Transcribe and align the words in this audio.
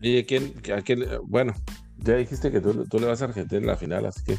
¿Y 0.00 0.18
a 0.20 0.26
quién, 0.26 0.54
a 0.76 0.82
quién- 0.82 1.04
Bueno, 1.24 1.52
ya 1.98 2.16
dijiste 2.16 2.50
que 2.52 2.60
tú, 2.60 2.84
tú 2.88 2.98
le 2.98 3.06
vas 3.06 3.20
a 3.22 3.26
Argentina 3.26 3.60
en 3.60 3.66
la 3.66 3.76
final, 3.76 4.06
así 4.06 4.22
que 4.24 4.38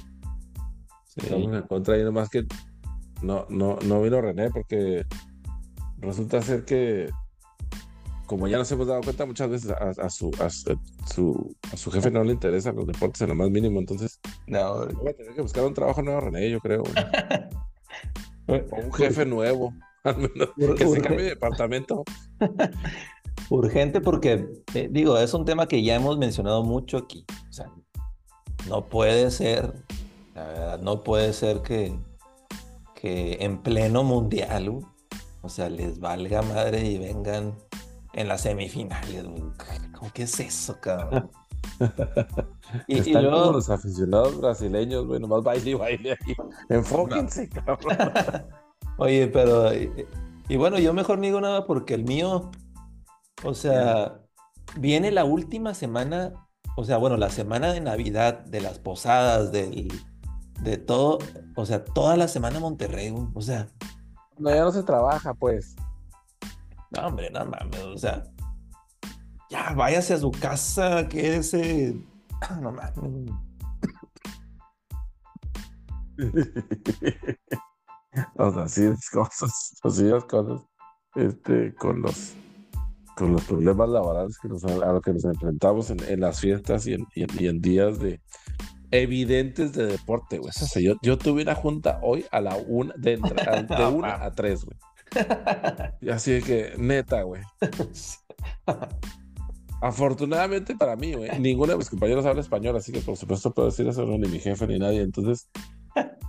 estamos 1.18 1.54
en 1.56 1.64
contra 1.64 1.98
y 1.98 2.04
nomás 2.04 2.30
que 2.30 2.46
no, 3.22 3.46
no, 3.50 3.78
no 3.86 4.02
vino 4.02 4.22
René 4.22 4.50
porque 4.50 5.06
resulta 5.98 6.42
ser 6.42 6.64
que 6.64 7.10
como 8.26 8.48
ya 8.48 8.58
nos 8.60 8.72
hemos 8.72 8.88
dado 8.88 9.02
cuenta 9.02 9.26
muchas 9.26 9.50
veces 9.50 9.72
a, 9.72 9.90
a 9.90 10.10
su, 10.10 10.30
a, 10.40 10.50
su, 10.52 11.56
a 11.74 11.76
su- 11.78 11.92
jefe 11.92 12.12
no 12.12 12.24
le 12.24 12.32
interesan 12.32 12.76
los 12.76 12.86
deportes 12.86 13.20
en 13.22 13.30
lo 13.30 13.36
más 13.36 13.50
mínimo, 13.50 13.80
entonces 13.80 14.20
No, 14.48 14.86
voy 14.86 15.10
a 15.10 15.14
tener 15.14 15.34
que 15.34 15.42
buscar 15.42 15.66
un 15.66 15.74
trabajo 15.74 16.02
nuevo 16.04 16.22
René, 16.22 16.50
yo 16.50 16.60
creo. 16.60 16.84
O 18.48 18.54
un 18.84 18.92
jefe 18.94 19.26
nuevo, 19.28 19.74
al 20.04 20.18
menos 20.18 20.50
que 20.76 20.88
se 20.88 21.02
cambie 21.02 21.24
de 21.26 21.30
departamento. 21.32 22.04
urgente 23.50 24.02
porque, 24.02 24.48
eh, 24.74 24.90
digo, 24.92 25.18
es 25.18 25.34
un 25.34 25.46
tema 25.46 25.68
que 25.68 25.84
ya 25.84 25.96
hemos 25.96 26.18
mencionado 26.18 26.64
mucho 26.64 26.98
aquí. 26.98 27.26
O 27.50 27.54
sea, 27.54 27.72
no 28.68 28.86
puede 28.86 29.32
ser, 29.32 29.74
la 30.36 30.44
verdad, 30.46 30.80
no 30.82 31.04
puede 31.04 31.34
ser 31.34 31.62
que, 31.62 31.98
que 32.96 33.38
en 33.42 33.62
pleno 33.62 34.04
mundial, 34.04 34.80
o 35.42 35.50
sea, 35.50 35.70
les 35.70 36.00
valga 36.00 36.42
madre 36.42 36.86
y 36.86 36.98
vengan 36.98 37.56
en 38.14 38.28
las 38.28 38.42
semifinales. 38.42 39.26
¿Cómo 39.98 40.12
que 40.14 40.24
es 40.24 40.40
eso, 40.40 40.80
cabrón? 40.80 41.30
Y, 42.88 42.98
y 42.98 43.00
Están 43.00 43.26
como 43.26 43.36
luego, 43.36 43.52
los 43.54 43.70
aficionados 43.70 44.40
brasileños, 44.40 45.08
güey, 45.08 45.20
nomás 45.20 45.44
baile 45.44 45.72
y 45.72 45.74
baile 45.74 46.12
ahí. 46.12 46.36
Enfóquense, 46.70 47.50
cabrón. 47.50 47.98
oye, 48.98 49.28
pero, 49.28 49.74
y, 49.74 49.92
y 50.50 50.58
bueno, 50.58 50.78
yo 50.78 50.94
mejor 50.94 51.18
no 51.18 51.24
digo 51.24 51.42
nada 51.42 51.66
porque 51.66 51.96
el 51.96 52.04
mío, 52.04 52.52
o 53.44 53.54
sea, 53.54 54.20
viene 54.78 55.12
la 55.12 55.26
última 55.26 55.74
semana, 55.74 56.34
o 56.76 56.84
sea, 56.84 56.98
bueno, 56.98 57.18
la 57.18 57.30
semana 57.30 57.72
de 57.74 57.82
Navidad, 57.82 58.40
de 58.46 58.62
las 58.62 58.80
posadas, 58.80 59.52
del, 59.52 59.88
de 60.62 60.78
todo, 60.78 61.20
o 61.56 61.66
sea, 61.66 61.84
toda 61.84 62.18
la 62.18 62.28
semana 62.28 62.60
Monterrey, 62.60 63.14
o 63.34 63.42
sea, 63.42 63.68
No, 64.38 64.50
ya 64.50 64.64
no 64.64 64.72
se 64.72 64.84
trabaja, 64.84 65.34
pues. 65.34 65.76
no, 66.92 67.08
hombre, 67.08 67.30
no 67.32 67.46
mames, 67.46 67.84
o 67.84 67.98
sea, 67.98 68.24
ya 69.50 69.74
váyase 69.74 70.14
a 70.14 70.20
su 70.20 70.32
casa, 70.32 71.08
quédese, 71.08 71.96
no 72.62 72.72
mames. 72.72 73.32
o 78.38 78.52
sea, 78.52 78.64
así 78.64 78.84
es 78.84 79.10
cosas, 79.10 79.80
así 79.84 80.12
es 80.12 80.26
cosas, 80.26 80.62
este, 81.16 81.74
con 81.76 82.02
los, 82.02 82.36
con 83.20 83.34
los 83.34 83.44
problemas 83.44 83.90
laborales 83.90 84.38
que 84.40 84.48
nos, 84.48 84.64
a 84.64 84.94
los 84.94 85.02
que 85.02 85.14
nos 85.14 85.26
enfrentamos 85.26 85.90
en, 85.92 86.00
en 86.08 86.20
las 86.22 86.40
fiestas 86.40 86.88
y 86.88 86.94
en, 86.94 87.06
y 87.14 87.24
en- 87.24 87.30
y 87.38 87.48
en 87.48 87.62
días 87.62 88.00
de 88.00 88.22
evidentes 88.92 89.74
de 89.74 89.86
deporte, 89.86 90.40
güey. 90.40 90.50
O 90.50 90.54
sea, 90.54 90.82
yo, 90.82 90.96
yo 91.04 91.18
tuve 91.18 91.44
una 91.44 91.54
junta 91.54 92.00
hoy 92.02 92.26
a 92.32 92.42
la 92.42 92.56
una, 92.56 92.94
de, 92.98 93.14
entre- 93.14 93.36
de 93.78 93.86
una 93.86 94.24
a 94.24 94.32
tres, 94.32 94.66
güey. 94.66 94.78
Así 96.12 96.32
de 96.32 96.42
que, 96.42 96.74
neta, 96.78 97.22
güey. 97.24 97.42
Afortunadamente 99.82 100.76
para 100.76 100.96
mí, 100.98 101.14
güey, 101.14 101.40
ninguno 101.40 101.72
de 101.72 101.78
mis 101.78 101.90
compañeros 101.90 102.26
habla 102.26 102.42
español, 102.42 102.76
así 102.76 102.92
que 102.92 103.00
por 103.00 103.16
supuesto 103.16 103.54
puedo 103.54 103.70
decir 103.70 103.88
eso, 103.88 104.06
no, 104.06 104.18
ni 104.18 104.28
mi 104.28 104.40
jefe 104.40 104.68
ni 104.68 104.78
nadie. 104.78 105.02
Entonces, 105.02 105.50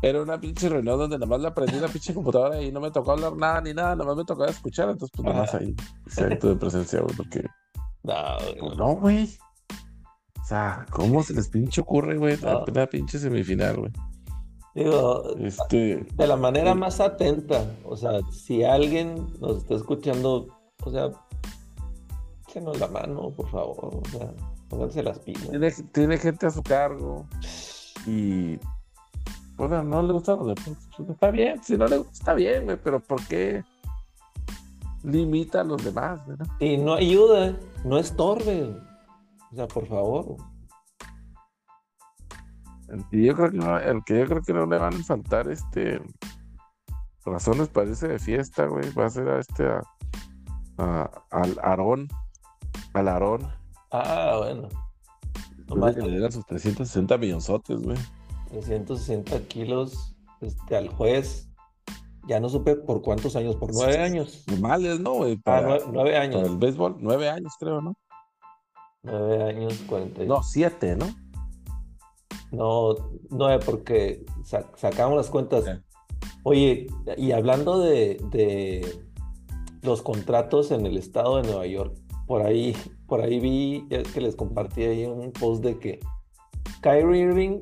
era 0.02 0.22
una 0.22 0.40
pinche 0.40 0.68
reunión 0.68 0.98
donde 0.98 1.18
nada 1.18 1.26
más 1.26 1.40
le 1.40 1.48
aprendí 1.48 1.78
la 1.78 1.88
pinche 1.88 2.14
computadora 2.14 2.60
y 2.60 2.72
no 2.72 2.80
me 2.80 2.90
tocó 2.90 3.12
hablar 3.12 3.36
nada 3.36 3.60
ni 3.60 3.74
nada, 3.74 3.94
nada 3.94 4.04
más 4.06 4.16
me 4.16 4.24
tocaba 4.24 4.50
escuchar. 4.50 4.88
Entonces, 4.90 5.10
pues 5.14 5.26
nada 5.26 5.40
más 5.40 5.54
ahí, 5.54 5.74
acto 6.16 6.48
de 6.48 6.56
presencia, 6.56 7.00
güey, 7.00 7.16
porque 7.16 7.44
No, 8.02 8.38
güey, 8.38 8.58
pues, 8.58 8.76
no, 8.78 8.96
güey. 8.96 9.38
O 10.40 10.44
sea, 10.44 10.86
¿cómo 10.90 11.22
se 11.22 11.34
les 11.34 11.48
pinche 11.48 11.80
ocurre, 11.80 12.16
güey? 12.16 12.36
No. 12.42 12.64
la 12.66 12.86
pinche 12.86 13.18
semifinal, 13.18 13.76
güey. 13.76 13.92
digo, 14.74 15.36
Este, 15.38 16.04
de 16.14 16.26
la 16.26 16.36
manera 16.36 16.74
más 16.74 16.98
atenta. 17.00 17.64
O 17.84 17.96
sea, 17.96 18.20
si 18.32 18.64
alguien 18.64 19.28
nos 19.40 19.58
está 19.58 19.74
escuchando, 19.74 20.48
o 20.82 20.90
sea, 20.90 21.10
échenos 22.48 22.80
la 22.80 22.88
mano, 22.88 23.30
por 23.30 23.48
favor. 23.48 24.00
O 24.02 24.08
sea, 24.10 24.32
pónganse 24.68 25.02
las 25.02 25.20
pilas. 25.20 25.50
tiene, 25.50 25.70
tiene 25.92 26.18
gente 26.18 26.46
a 26.46 26.50
su 26.50 26.62
cargo 26.62 27.26
y 28.06 28.58
bueno, 29.68 29.82
no 29.84 30.02
le 30.02 30.12
gustan 30.12 30.38
los 30.38 30.48
deportes. 30.48 30.88
Pues, 30.96 31.08
está 31.10 31.30
bien, 31.30 31.62
si 31.62 31.76
no 31.76 31.86
le 31.86 31.98
gusta, 31.98 32.12
está 32.12 32.34
bien, 32.34 32.64
güey, 32.64 32.76
pero 32.82 33.00
¿por 33.00 33.24
qué 33.26 33.64
limita 35.02 35.60
a 35.60 35.64
los 35.64 35.82
demás, 35.84 36.24
güey, 36.26 36.36
no? 36.38 36.44
Y 36.58 36.76
no 36.78 36.94
ayuda, 36.94 37.56
no 37.84 37.98
estorbe. 37.98 38.76
O 39.52 39.54
sea, 39.56 39.66
por 39.68 39.86
favor. 39.86 40.36
Que 43.10 43.22
yo 43.24 43.34
creo 43.36 43.50
que 43.50 43.56
no, 43.56 43.78
el 43.78 44.02
que 44.04 44.18
yo 44.18 44.26
creo 44.26 44.42
que 44.42 44.52
no 44.52 44.66
le 44.66 44.78
van 44.78 44.94
a 44.94 45.04
faltar 45.04 45.48
este 45.48 46.00
razones 47.24 47.68
para 47.68 47.88
irse 47.88 48.08
de 48.08 48.18
fiesta, 48.18 48.66
güey, 48.66 48.92
va 48.94 49.06
a 49.06 49.10
ser 49.10 49.28
a 49.28 49.38
este 49.38 49.64
a, 49.68 49.82
a- 50.78 51.10
al 51.30 51.56
Aarón, 51.62 52.08
al 52.94 53.08
Aarón, 53.08 53.46
Ah, 53.92 54.34
bueno. 54.38 54.68
de 55.86 55.94
que 55.94 56.00
le 56.02 56.10
dieran 56.10 56.32
sus 56.32 56.44
360 56.46 57.16
millonzotes, 57.18 57.80
güey. 57.80 57.96
360 58.50 59.40
kilos 59.48 60.14
este, 60.40 60.76
al 60.76 60.88
juez. 60.88 61.48
Ya 62.28 62.38
no 62.38 62.48
supe 62.48 62.76
por 62.76 63.00
cuántos 63.02 63.34
años, 63.34 63.56
por 63.56 63.72
nueve 63.72 63.98
años. 63.98 64.44
Normales, 64.46 65.00
¿no, 65.00 65.14
güey? 65.14 65.34
Ah, 65.38 65.40
Para, 65.44 65.68
nue- 65.78 65.90
nueve 65.92 66.10
para 66.12 66.22
años. 66.22 66.48
el 66.48 66.56
béisbol, 66.58 66.96
nueve 67.00 67.28
años, 67.30 67.52
creo, 67.58 67.80
¿no? 67.80 67.94
Nueve 69.02 69.42
años, 69.42 69.74
40. 69.88 70.22
y- 70.24 70.26
No, 70.28 70.42
siete, 70.42 70.96
¿no? 70.96 71.06
No, 72.52 72.94
nueve, 73.30 73.62
porque 73.64 74.24
sa- 74.44 74.70
sacamos 74.76 75.16
las 75.16 75.30
cuentas. 75.30 75.64
Oye, 76.42 76.86
y 77.16 77.32
hablando 77.32 77.78
de, 77.80 78.20
de 78.30 79.02
los 79.82 80.02
contratos 80.02 80.70
en 80.70 80.84
el 80.84 80.96
estado 80.98 81.36
de 81.36 81.44
Nueva 81.44 81.66
York, 81.66 81.96
por 82.26 82.42
ahí, 82.42 82.76
por 83.06 83.22
ahí 83.22 83.40
vi 83.40 83.86
que 84.12 84.20
les 84.20 84.36
compartí 84.36 84.82
ahí 84.84 85.04
un 85.06 85.32
post 85.32 85.62
de 85.64 85.78
que 85.78 86.00
Kyrie 86.82 87.22
Irving 87.22 87.60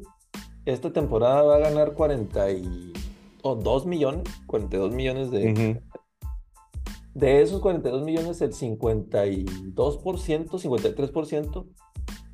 esta 0.73 0.93
temporada 0.93 1.43
va 1.43 1.57
a 1.57 1.61
ganar 1.61 1.95
42 1.95 3.87
millones, 3.87 4.23
42 4.47 4.93
millones 4.93 5.31
de, 5.31 5.81
de 7.15 7.43
esos 7.43 7.61
42 7.61 8.03
millones, 8.05 8.41
el 8.41 8.53
52%, 8.53 9.45
53% 9.75 11.67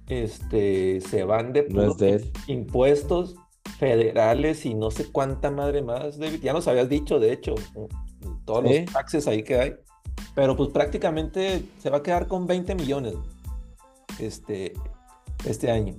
este, 0.09 1.01
se 1.01 1.25
van 1.25 1.53
de 1.53 1.67
No 1.69 1.95
de 1.95 2.31
impuestos 2.47 3.37
federales 3.79 4.67
y 4.67 4.75
no 4.75 4.91
sé 4.91 5.11
cuánta 5.11 5.51
madre 5.51 5.83
más, 5.83 6.19
David. 6.19 6.41
Ya 6.43 6.53
nos 6.53 6.69
habías 6.69 6.89
dicho, 6.89 7.19
de 7.19 7.33
hecho, 7.33 7.55
todos 8.45 8.65
Sí. 8.69 8.81
los 8.81 8.93
taxes 8.93 9.27
ahí 9.27 9.43
que 9.43 9.59
hay. 9.59 9.75
Pero 10.35 10.57
pues 10.57 10.71
prácticamente 10.71 11.65
se 11.79 11.91
va 11.91 11.99
a 11.99 12.03
quedar 12.03 12.27
con 12.29 12.47
20 12.47 12.75
millones 12.75 13.15
este, 14.19 14.75
este 15.47 15.71
año. 15.71 15.95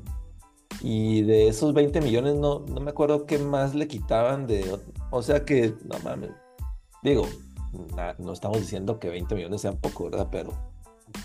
Y 0.88 1.24
de 1.24 1.48
esos 1.48 1.74
20 1.74 2.00
millones 2.02 2.36
no, 2.36 2.60
no 2.60 2.80
me 2.80 2.92
acuerdo 2.92 3.26
qué 3.26 3.40
más 3.40 3.74
le 3.74 3.88
quitaban 3.88 4.46
de... 4.46 4.78
O 5.10 5.24
sea 5.24 5.44
que, 5.44 5.74
no 5.84 5.98
mames. 6.04 6.30
Digo, 7.02 7.28
na- 7.96 8.16
no 8.20 8.34
estamos 8.34 8.60
diciendo 8.60 9.00
que 9.00 9.10
20 9.10 9.34
millones 9.34 9.62
sean 9.62 9.78
poco, 9.78 10.04
¿verdad? 10.12 10.28
Pero, 10.32 10.54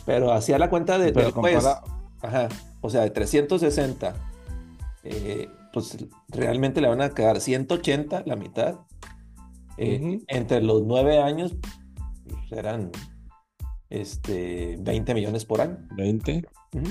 pero 0.06 0.32
hacía 0.32 0.58
la 0.58 0.70
cuenta 0.70 0.98
de, 0.98 1.12
Pero 1.12 1.26
del 1.26 1.34
juez. 1.34 1.54
compara- 1.62 1.82
Ajá. 2.22 2.48
O 2.80 2.88
sea, 2.88 3.02
de 3.02 3.10
360. 3.10 4.14
eh, 5.04 5.48
pues 5.74 5.96
realmente 6.28 6.80
le 6.80 6.88
van 6.88 7.02
a 7.02 7.10
quedar 7.10 7.38
180, 7.40 8.22
la 8.24 8.36
mitad. 8.36 8.76
Eh. 9.76 10.20
Entre 10.28 10.62
los 10.62 10.82
nueve 10.84 11.18
años 11.18 11.54
pues, 12.26 12.52
eran 12.52 12.90
este, 13.88 14.76
20 14.80 15.14
millones 15.14 15.44
por 15.44 15.60
año. 15.60 15.76
20, 15.96 16.44
Ujú. 16.74 16.84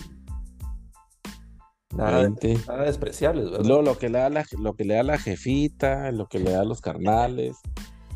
Nada, 1.95 2.19
20. 2.19 2.57
nada 2.67 2.83
despreciables. 2.83 3.49
Luego 3.65 3.81
lo 3.81 3.97
que 3.97 4.09
le 4.09 4.19
da 4.19 4.29
la, 4.29 4.45
lo 4.59 4.73
que 4.75 4.83
le 4.85 4.93
da 4.95 5.03
la 5.03 5.17
jefita, 5.17 6.11
lo 6.11 6.27
que 6.27 6.39
le 6.39 6.51
da 6.51 6.61
a 6.61 6.65
los 6.65 6.81
carnales, 6.81 7.57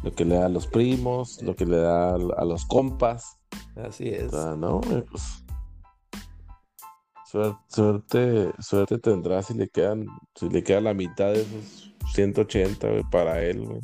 lo 0.03 0.11
que 0.11 0.25
le 0.25 0.35
da 0.35 0.45
a 0.45 0.49
los 0.49 0.67
primos, 0.67 1.41
lo 1.41 1.55
que 1.55 1.65
le 1.65 1.77
da 1.77 2.13
a 2.13 2.45
los 2.45 2.65
compas. 2.65 3.37
Así 3.75 4.09
es. 4.09 4.31
O 4.33 4.41
sea, 4.43 4.55
no, 4.55 4.79
güey, 4.81 5.01
pues. 5.03 5.23
Suerte, 7.25 7.57
suerte, 7.67 8.51
suerte 8.59 8.99
tendrá 8.99 9.41
si 9.41 9.55
le 9.55 9.67
quedan, 9.67 10.05
si 10.35 10.49
le 10.49 10.63
queda 10.63 10.81
la 10.81 10.93
mitad 10.93 11.33
de 11.33 11.41
esos 11.41 11.91
180, 12.13 12.87
güey, 12.89 13.03
para 13.11 13.41
él, 13.41 13.65
güey. 13.65 13.79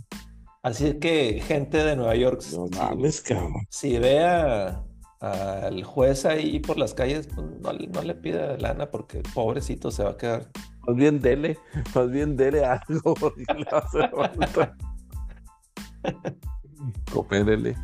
Así 0.61 0.99
que, 0.99 1.41
gente 1.41 1.83
de 1.83 1.95
Nueva 1.95 2.15
York, 2.15 2.43
No 2.53 2.67
si, 2.67 2.77
mames, 2.77 3.21
cabrón. 3.21 3.53
si 3.71 3.97
ve 3.97 4.23
a- 4.23 4.83
al 5.19 5.83
juez 5.83 6.25
ahí 6.25 6.59
por 6.59 6.77
las 6.77 6.93
calles, 6.93 7.27
pues, 7.33 7.45
no, 7.61 7.73
le- 7.73 7.87
no 7.87 8.01
le 8.01 8.15
pida 8.15 8.57
lana 8.57 8.89
porque 8.89 9.21
pobrecito 9.33 9.91
se 9.91 10.03
va 10.03 10.11
a 10.11 10.17
quedar. 10.17 10.47
Más 10.87 10.95
bien 10.95 11.19
dele, 11.19 11.57
más 11.93 12.09
bien 12.09 12.35
dele 12.37 12.65
algo, 12.65 13.13
porque 13.19 13.43
le 13.53 13.65
va 13.65 13.77
a 13.77 13.81
hacer 13.81 14.11
falta. 14.11 14.77
Coopérele. 17.11 17.75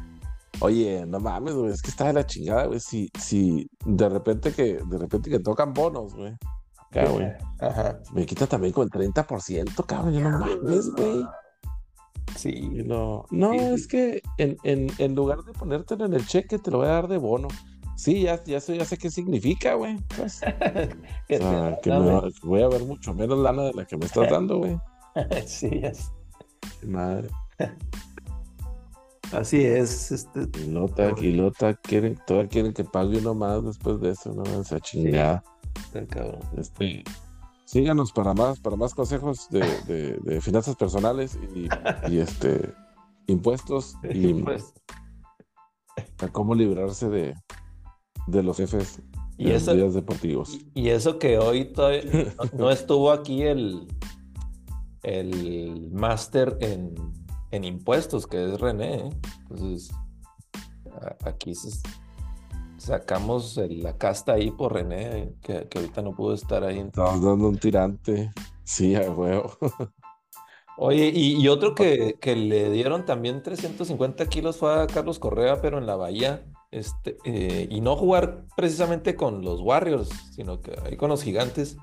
Oye, 0.62 1.06
no 1.06 1.20
mames, 1.20 1.54
güey, 1.54 1.72
es 1.74 1.82
que 1.82 1.90
está 1.90 2.06
de 2.08 2.14
la 2.14 2.26
chingada, 2.26 2.66
güey. 2.68 2.80
Si, 2.80 3.10
si 3.20 3.70
de 3.86 4.08
repente 4.08 4.54
que, 4.54 4.80
de 4.90 4.98
repente 4.98 5.30
que 5.30 5.40
tocan 5.40 5.74
bonos, 5.74 6.16
güey. 6.16 6.34
Acá, 6.78 7.10
güey. 7.10 7.28
Ajá. 7.60 8.00
Me 8.14 8.26
quita 8.26 8.48
también 8.48 8.72
con 8.72 8.84
el 8.86 8.90
30%, 8.90 9.86
cabrón. 9.86 10.14
Yo 10.14 10.22
no 10.22 10.40
mames, 10.40 10.90
güey. 10.92 11.26
Sí. 12.36 12.70
No, 12.86 13.26
no, 13.32 13.52
Sí, 13.54 13.60
sí. 13.60 13.66
es 13.66 13.88
que 13.88 14.22
en, 14.38 14.58
en, 14.64 14.88
en 14.98 15.16
lugar 15.16 15.44
de 15.44 15.54
ponértelo 15.54 16.06
en 16.06 16.14
el 16.14 16.26
cheque, 16.26 16.60
te 16.60 16.72
lo 16.72 16.80
voy 16.80 16.88
a 16.88 16.92
dar 16.92 17.08
de 17.08 17.18
bono. 17.18 17.48
Sí, 17.96 18.24
ya, 18.24 18.44
ya, 18.44 18.60
sé, 18.60 18.78
ya 18.78 18.84
sé 18.86 18.98
qué 18.98 19.10
significa, 19.10 19.76
güey. 19.76 19.98
Pues, 20.18 20.42
Que 21.28 21.38
o 21.38 21.40
sea, 21.40 21.80
que 21.82 21.90
me 21.92 22.22
voy 22.44 22.62
a 22.62 22.68
ver 22.68 22.84
mucho 22.84 23.14
menos 23.14 23.40
lana 23.40 23.64
de 23.64 23.74
la 23.74 23.86
que 23.86 23.96
me 23.98 24.06
estás 24.06 24.30
dando, 24.30 24.58
güey. 24.60 24.78
Sí, 25.46 25.70
es- 25.82 26.12
Madre. 26.86 27.30
así 29.32 29.64
es. 29.64 30.12
Este, 30.12 30.48
Y 30.62 30.68
lota, 30.72 31.14
y 31.22 31.32
lota, 31.32 31.74
quieren, 31.76 32.20
todavía 32.28 32.50
quieren 32.50 32.74
que 32.74 32.84
pague 32.84 33.18
uno 33.20 33.34
más 33.34 33.64
después 33.64 34.00
de 34.02 34.12
eso, 34.12 34.34
no 34.34 34.44
esa 34.62 34.80
chingada. 34.80 35.44
está 35.78 36.06
cabrón. 36.06 36.42
Este, 36.58 37.04
síganos 37.76 38.14
para 38.14 38.34
más, 38.34 38.58
para 38.62 38.78
más 38.78 38.94
consejos 38.94 39.50
de, 39.50 39.60
de- 39.86 40.18
de 40.24 40.40
finanzas 40.40 40.78
personales 40.78 41.38
y, 41.54 41.68
y, 42.10 42.20
este 42.20 42.74
impuestos 43.28 43.96
y 44.14 44.34
Pues, 44.36 44.74
a 46.20 46.30
cómo 46.30 46.56
librarse 46.56 47.10
de, 47.10 47.36
de 48.28 48.44
los 48.44 48.56
jefes 48.56 49.02
y, 49.38 49.50
en 49.50 49.56
eso, 49.58 49.74
días 49.74 49.94
deportivos. 49.94 50.58
y, 50.74 50.88
eso 50.88 51.20
que 51.20 51.38
hoy 51.38 51.66
todavía 51.74 52.04
no, 52.54 52.60
no 52.60 52.72
estuvo 52.72 53.12
aquí 53.12 53.42
el, 53.44 53.86
el 55.04 55.90
máster 55.92 56.58
en, 56.62 56.96
en 57.52 57.66
impuestos, 57.66 58.26
que 58.26 58.54
es 58.54 58.58
René. 58.62 58.96
¿eh? 58.96 59.10
Entonces, 59.50 59.92
aquí 61.26 61.54
se- 61.54 61.78
sacamos 62.78 63.58
el- 63.58 63.84
la 63.84 63.98
casta 63.98 64.34
ahí 64.34 64.52
por 64.52 64.74
René, 64.74 65.18
eh, 65.20 65.36
que, 65.42 65.68
que 65.68 65.80
ahorita 65.80 66.02
no 66.02 66.14
pudo 66.16 66.34
estar 66.34 66.64
ahí. 66.64 66.80
Estamos 66.80 67.22
dando 67.24 67.48
un 67.50 67.58
tirante. 67.58 68.32
Sí, 68.64 68.96
a 68.96 69.10
huevo. 69.12 69.52
Oye, 70.78 71.10
y, 71.14 71.42
y 71.42 71.48
otro 71.48 71.74
que, 71.74 72.18
que 72.20 72.36
le 72.36 72.70
dieron 72.70 73.06
también 73.06 73.42
350 73.42 74.26
kilos 74.28 74.58
fue 74.58 74.74
a 74.82 74.88
Carlos 74.88 75.20
Correa, 75.20 75.62
pero 75.62 75.78
en 75.78 75.86
la 75.86 75.96
Bahía. 75.96 76.46
Este, 76.72 77.18
eh, 77.24 77.68
y 77.72 77.80
no 77.80 77.96
jugar 77.96 78.44
precisamente 78.58 79.16
con 79.16 79.42
los 79.46 79.62
Warriors, 79.62 80.10
sino 80.36 80.60
que 80.60 80.76
ahí 80.84 80.98
con 80.98 81.10
los 81.10 81.24
gigantes. 81.24 81.78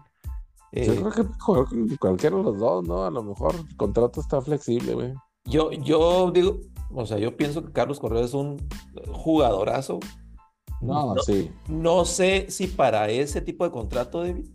Eh, 0.72 0.84
Yo 0.86 0.94
creo 0.96 1.10
que 1.12 1.38
con 1.38 1.96
cualquiera 1.98 2.36
de 2.36 2.42
los 2.42 2.58
dos, 2.58 2.86
¿no? 2.86 3.04
A 3.04 3.10
lo 3.10 3.22
mejor 3.22 3.54
el 3.54 3.76
contrato 3.76 4.20
está 4.20 4.42
flexible, 4.42 4.92
güey. 4.92 5.14
yo, 5.46 5.70
yo 5.72 6.30
digo, 6.30 6.58
o 6.94 7.06
sea, 7.06 7.16
yo 7.18 7.34
pienso 7.36 7.64
que 7.64 7.72
Carlos 7.72 7.98
Correa 8.00 8.24
es 8.24 8.34
un 8.34 8.58
jugadorazo. 9.10 10.00
No, 10.82 11.14
No, 11.14 11.22
sí. 11.22 11.50
no 11.68 12.04
sé 12.04 12.46
si 12.50 12.66
para 12.66 13.08
ese 13.08 13.40
tipo 13.40 13.64
de 13.64 13.70
contrato, 13.70 14.20
David, 14.22 14.46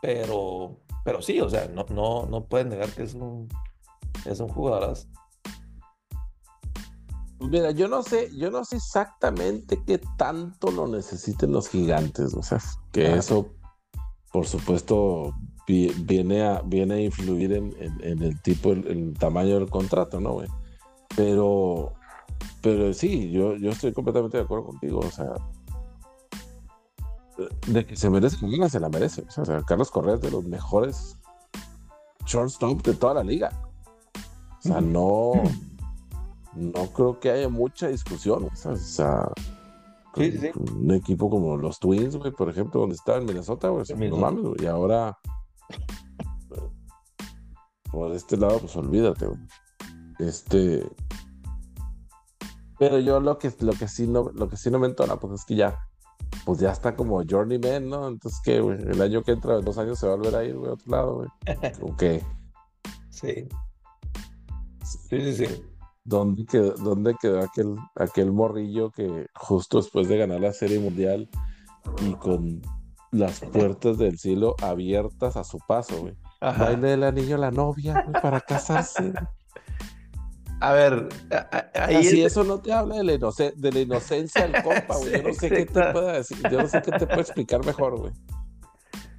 pero, 0.00 0.78
pero 1.04 1.20
sí, 1.22 1.40
o 1.40 1.50
sea, 1.50 1.68
no, 1.68 1.84
no, 1.90 2.26
no 2.26 2.44
puedes 2.44 2.66
negar 2.68 2.88
que 2.90 3.02
es 3.02 3.14
un, 3.14 3.48
es 4.24 4.40
un 4.40 4.48
jugadorazo. 4.48 5.08
Pues 7.38 7.50
mira, 7.50 7.70
yo 7.72 7.88
no 7.88 8.02
sé, 8.04 8.30
yo 8.36 8.50
no 8.50 8.64
sé 8.64 8.76
exactamente 8.76 9.82
qué 9.84 10.00
tanto 10.16 10.70
lo 10.70 10.86
necesiten 10.86 11.50
los 11.52 11.68
gigantes, 11.68 12.34
o 12.34 12.42
sea, 12.42 12.60
que 12.92 13.08
Ajá. 13.08 13.16
eso, 13.16 13.48
por 14.32 14.46
supuesto, 14.46 15.34
vi- 15.66 15.92
viene 16.04 16.42
a, 16.44 16.62
viene 16.62 16.94
a 16.94 17.00
influir 17.00 17.52
en, 17.54 17.74
en- 17.80 18.00
en 18.04 18.22
el 18.22 18.40
tipo, 18.42 18.70
el, 18.70 18.86
el 18.86 19.14
tamaño 19.18 19.58
del 19.58 19.68
contrato, 19.68 20.20
¿no, 20.20 20.34
güey? 20.34 20.48
Pero, 21.16 21.92
pero 22.62 22.92
sí, 22.94 23.32
yo, 23.32 23.56
yo 23.56 23.70
estoy 23.70 23.92
completamente 23.92 24.36
de 24.36 24.44
acuerdo 24.44 24.66
contigo, 24.66 25.00
o 25.00 25.10
sea, 25.10 25.32
de 27.66 27.86
que 27.86 27.96
se 27.96 28.10
merece 28.10 28.38
la 28.42 28.48
liga, 28.48 28.68
se 28.68 28.80
la 28.80 28.88
merece. 28.88 29.24
O 29.36 29.44
sea, 29.44 29.62
Carlos 29.62 29.90
Correa 29.90 30.16
es 30.16 30.20
de 30.20 30.30
los 30.30 30.44
mejores 30.44 31.16
shortstop 32.26 32.82
de 32.82 32.94
toda 32.94 33.14
la 33.14 33.24
liga. 33.24 33.50
O 34.58 34.62
sea, 34.62 34.80
no, 34.80 35.32
no 36.54 36.86
creo 36.92 37.18
que 37.18 37.30
haya 37.30 37.48
mucha 37.48 37.88
discusión. 37.88 38.48
O 38.52 38.56
sea, 38.56 38.72
o 38.72 38.76
sea, 38.76 39.32
Sí, 40.14 40.30
sí, 40.30 40.38
sí. 40.38 40.50
un 40.54 40.92
equipo 40.92 41.30
como 41.30 41.56
los 41.56 41.78
Twins, 41.78 42.16
güey, 42.16 42.32
por 42.32 42.50
ejemplo, 42.50 42.82
donde 42.82 42.96
estaba 42.96 43.16
en 43.16 43.24
Minnesota, 43.24 43.68
güey, 43.68 43.80
o 43.80 43.84
sea, 43.86 43.96
no 43.96 44.16
mames, 44.18 44.44
güey, 44.44 44.62
y 44.62 44.66
ahora 44.66 45.18
por 47.90 48.12
este 48.12 48.36
lado, 48.36 48.58
pues 48.58 48.74
olvídate, 48.74 49.26
güey. 49.26 49.38
Este, 50.18 50.86
pero 52.78 52.98
yo 52.98 53.20
lo 53.20 53.38
que, 53.38 53.52
lo 53.60 53.72
que 53.72 53.86
sí 53.86 54.06
no, 54.06 54.30
lo 54.34 54.48
que 54.48 54.56
sí 54.56 54.70
no 54.70 54.78
me 54.78 54.86
entona, 54.86 55.16
pues 55.16 55.34
es 55.34 55.44
que 55.44 55.56
ya, 55.56 55.78
pues 56.44 56.58
ya 56.58 56.70
está 56.70 56.94
como 56.94 57.22
journeyman, 57.22 57.88
¿no? 57.88 58.08
Entonces, 58.08 58.40
¿qué, 58.44 58.60
güey? 58.60 58.78
El 58.80 59.00
año 59.00 59.22
que 59.22 59.32
entra, 59.32 59.58
en 59.58 59.64
dos 59.64 59.78
años 59.78 59.98
se 59.98 60.06
va 60.06 60.14
a 60.14 60.16
volver 60.16 60.34
a 60.34 60.44
ir, 60.44 60.56
güey, 60.56 60.70
a 60.70 60.74
otro 60.74 60.90
lado, 60.90 61.14
güey. 61.16 61.28
¿O 61.82 61.96
qué? 61.96 62.22
Sí. 63.10 63.48
Sí, 64.84 65.20
sí, 65.20 65.46
sí. 65.46 65.62
¿Dónde 66.04 66.44
quedó, 66.44 66.74
dónde 66.74 67.14
quedó 67.20 67.40
aquel, 67.40 67.76
aquel 67.94 68.32
morrillo 68.32 68.90
que 68.90 69.26
justo 69.34 69.76
después 69.76 70.08
de 70.08 70.18
ganar 70.18 70.40
la 70.40 70.52
Serie 70.52 70.80
Mundial 70.80 71.28
y 72.04 72.14
con 72.14 72.60
las 73.12 73.40
puertas 73.40 73.98
del 73.98 74.18
cielo 74.18 74.56
abiertas 74.60 75.36
a 75.36 75.44
su 75.44 75.58
paso, 75.68 76.00
güey? 76.00 76.16
Ajá. 76.40 76.64
Baile 76.64 76.94
el 76.94 77.04
anillo 77.04 77.36
a 77.36 77.38
la 77.38 77.50
novia, 77.52 78.02
güey, 78.02 78.20
para 78.20 78.40
casarse. 78.40 79.12
A 80.64 80.72
ver, 80.74 81.08
ahí 81.74 81.96
Así 81.96 82.20
es- 82.22 82.32
eso 82.32 82.44
no 82.44 82.60
te 82.60 82.72
habla 82.72 82.96
de 82.96 83.04
la, 83.04 83.18
de 83.56 83.72
la 83.72 83.80
inocencia 83.80 84.46
del 84.46 84.62
compa, 84.62 84.96
güey. 84.96 85.12
Yo 85.16 85.22
no 85.24 85.34
sé 85.34 85.48
qué 85.50 85.66
te 85.66 85.82
pueda 85.92 86.12
decir, 86.12 86.38
yo 86.48 86.62
no 86.62 86.68
sé 86.68 86.80
qué 86.82 86.92
te 86.92 87.06
puedo 87.06 87.20
explicar 87.20 87.64
mejor, 87.66 87.98
güey. 87.98 88.12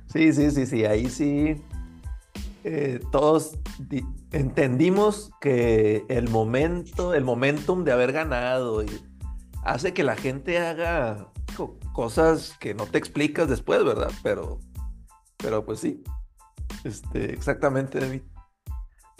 Sí, 0.07 0.31
sí, 0.31 0.51
sí, 0.51 0.65
sí, 0.65 0.85
ahí 0.85 1.09
sí. 1.09 1.61
eh, 2.63 3.01
todos 3.11 3.57
di- 3.89 4.05
entendimos 4.31 5.31
que 5.41 6.05
el 6.07 6.29
momento, 6.29 7.13
el 7.13 7.25
momentum 7.25 7.83
de 7.83 7.91
haber 7.91 8.13
ganado 8.13 8.81
y 8.83 9.01
hace 9.63 9.93
que 9.93 10.03
la 10.03 10.15
gente 10.15 10.59
haga 10.59 11.27
co- 11.57 11.77
cosas 11.91 12.55
que 12.61 12.73
no 12.73 12.85
te 12.85 12.97
explicas 12.99 13.49
después, 13.49 13.83
¿verdad? 13.83 14.11
Pero, 14.23 14.59
pero 15.37 15.65
pues 15.65 15.79
sí. 15.81 16.01
Este, 16.85 17.33
exactamente, 17.33 17.99
David. 17.99 18.21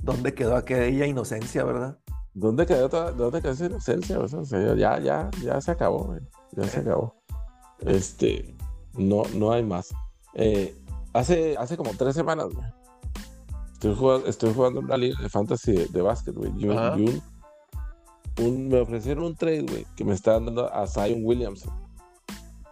¿Dónde 0.02 0.34
quedó 0.34 0.56
aquella 0.56 1.06
inocencia, 1.06 1.64
verdad? 1.66 1.98
¿Dónde 2.34 2.66
quedó, 2.66 2.90
toda- 2.90 3.12
dónde 3.12 3.42
quedó 3.42 3.52
esa 3.52 3.66
inocencia? 3.68 4.20
O 4.20 4.28
sea, 4.28 4.76
ya, 4.76 5.00
ya, 5.00 5.30
ya 5.42 5.62
se 5.62 5.72
acabó, 5.72 6.06
güey. 6.06 6.20
Ya 6.54 6.64
se 6.68 6.80
acabó. 6.80 7.16
Este, 7.80 8.56
no, 8.94 9.24
no 9.36 9.52
hay 9.52 9.64
más. 9.64 9.94
Eh, 10.34 10.76
hace, 11.14 11.56
hace 11.58 11.78
como 11.78 11.92
tres 11.98 12.16
semanas, 12.16 12.48
güey. 12.54 12.66
Estoy 13.74 13.96
jugando, 13.96 14.28
estoy 14.28 14.54
jugando 14.54 14.80
una 14.80 14.98
liga 14.98 15.20
de 15.22 15.30
fantasy 15.30 15.74
de, 15.74 15.86
de 15.88 16.02
básquet, 16.02 16.34
güey. 16.36 16.50
Un- 16.52 16.72
un- 16.80 17.22
un- 18.40 18.68
me 18.70 18.80
ofrecieron 18.80 19.26
un 19.26 19.36
trade, 19.36 19.62
güey, 19.64 19.86
que 19.96 20.04
me 20.06 20.14
estaban 20.14 20.46
dando 20.46 20.74
a 20.74 20.88
Zion 20.88 21.20
Williamson. 21.24 21.72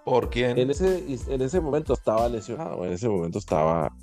¿Por 0.06 0.30
quién? 0.32 0.58
En 0.58 0.72
ese, 0.72 1.06
en 1.28 1.42
ese 1.42 1.62
momento 1.62 1.94
estaba 1.94 2.28
lesionado, 2.30 2.78
güey. 2.78 2.90
En 2.90 2.96
ese 2.96 3.08
momento 3.10 3.38
estaba 3.38 3.96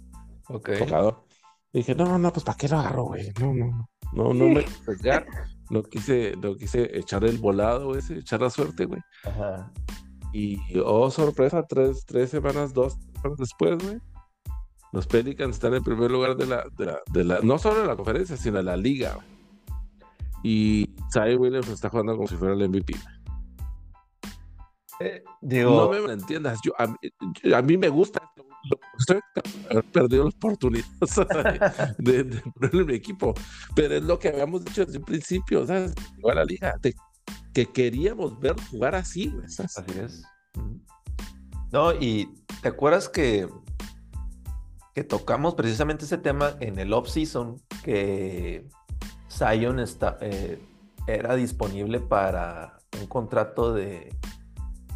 Ok. 0.48 0.70
tocado. 0.78 1.24
Y 1.72 1.78
dije, 1.78 1.94
no, 1.96 2.18
no, 2.18 2.32
pues 2.32 2.44
¿para 2.44 2.56
qué 2.56 2.68
lo 2.68 2.78
agarro, 2.78 3.04
güey? 3.06 3.32
No, 3.40 3.52
no, 3.52 3.66
no. 3.66 3.88
No, 4.12 4.32
no 4.34 4.48
me 4.48 4.64
quise 4.64 4.82
arriesgar. 4.86 5.26
No 5.70 5.82
quise, 5.82 6.34
no 6.40 6.56
quise 6.56 6.96
echar 6.98 7.24
el 7.24 7.38
volado 7.38 7.96
ese, 7.96 8.18
echar 8.18 8.40
la 8.40 8.48
suerte, 8.50 8.86
güey. 8.86 9.00
Ajá. 9.24 9.70
Y, 10.32 10.58
oh, 10.84 11.10
sorpresa, 11.10 11.62
tres, 11.66 12.04
tres 12.06 12.30
semanas, 12.30 12.72
dos 12.72 12.96
semanas 13.14 13.38
después, 13.38 13.76
güey. 13.82 13.98
Los 14.92 15.06
Pelicans 15.06 15.56
están 15.56 15.74
en 15.74 15.82
primer 15.84 16.10
lugar 16.10 16.36
de 16.36 16.46
la, 16.46 16.64
de 16.76 16.86
la, 16.86 17.00
de 17.12 17.24
la- 17.24 17.40
no 17.40 17.58
solo 17.58 17.80
de 17.82 17.86
la 17.86 17.96
conferencia, 17.96 18.36
sino 18.38 18.56
de 18.56 18.62
la 18.62 18.76
liga. 18.76 19.14
güey. 19.14 19.26
Y 20.42 20.94
Zion 21.12 21.38
Williams 21.40 21.68
está 21.68 21.90
jugando 21.90 22.14
como 22.16 22.28
si 22.28 22.36
fuera 22.36 22.54
el 22.54 22.68
MVP. 22.68 22.94
Eh, 25.00 25.22
digo, 25.42 25.70
No 25.92 26.06
me 26.06 26.12
entiendas, 26.12 26.58
yo, 26.64 26.72
a, 26.78 26.86
mí, 26.86 26.96
yo- 27.42 27.56
a 27.56 27.62
mí 27.62 27.76
me 27.76 27.88
gusta 27.88 28.20
estoy 28.24 28.47
haber 29.70 29.84
perdido 29.92 30.24
la 30.24 30.30
oportunidad 30.30 30.84
de, 31.98 32.24
de 32.24 32.40
ponerle 32.52 32.84
mi 32.84 32.94
equipo, 32.94 33.34
pero 33.74 33.94
es 33.96 34.02
lo 34.02 34.18
que 34.18 34.28
habíamos 34.28 34.64
dicho 34.64 34.84
desde 34.84 34.98
un 34.98 35.04
principio, 35.04 35.66
¿sabes? 35.66 35.94
Igual 36.18 36.36
la 36.36 36.44
liga, 36.44 36.74
de- 36.82 36.94
que 37.52 37.66
queríamos 37.66 38.38
ver 38.40 38.54
jugar 38.70 38.94
así, 38.94 39.34
¿sabes? 39.46 39.76
Así 39.78 39.98
es. 39.98 40.22
No, 41.72 41.92
y 41.92 42.28
¿te 42.62 42.68
acuerdas 42.68 43.08
que, 43.08 43.48
que 44.94 45.04
tocamos 45.04 45.54
precisamente 45.54 46.04
ese 46.04 46.18
tema 46.18 46.56
en 46.60 46.78
el 46.78 46.92
off-season? 46.92 47.60
Que 47.84 48.66
Zion 49.30 49.78
está, 49.80 50.16
eh, 50.20 50.62
era 51.06 51.34
disponible 51.36 52.00
para 52.00 52.78
un 53.00 53.06
contrato 53.06 53.72
de, 53.74 54.14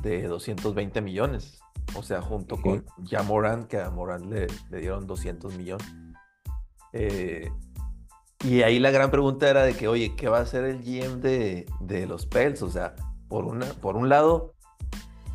de 0.02 0.22
220 0.26 1.00
millones. 1.02 1.58
O 1.94 2.02
sea, 2.02 2.22
junto 2.22 2.60
con 2.60 2.84
Jamoran, 3.08 3.64
que 3.64 3.80
a 3.80 3.90
Moran 3.90 4.30
le, 4.30 4.46
le 4.70 4.78
dieron 4.78 5.06
200 5.06 5.54
millones. 5.56 5.86
Eh, 6.92 7.50
y 8.44 8.62
ahí 8.62 8.78
la 8.78 8.90
gran 8.90 9.10
pregunta 9.10 9.48
era 9.48 9.62
de 9.62 9.74
que, 9.74 9.88
oye, 9.88 10.16
¿qué 10.16 10.28
va 10.28 10.38
a 10.38 10.42
hacer 10.42 10.64
el 10.64 10.82
GM 10.82 11.20
de, 11.20 11.66
de 11.80 12.06
los 12.06 12.26
Pels? 12.26 12.62
O 12.62 12.70
sea, 12.70 12.94
por, 13.28 13.44
una, 13.44 13.66
por 13.66 13.96
un 13.96 14.08
lado, 14.08 14.54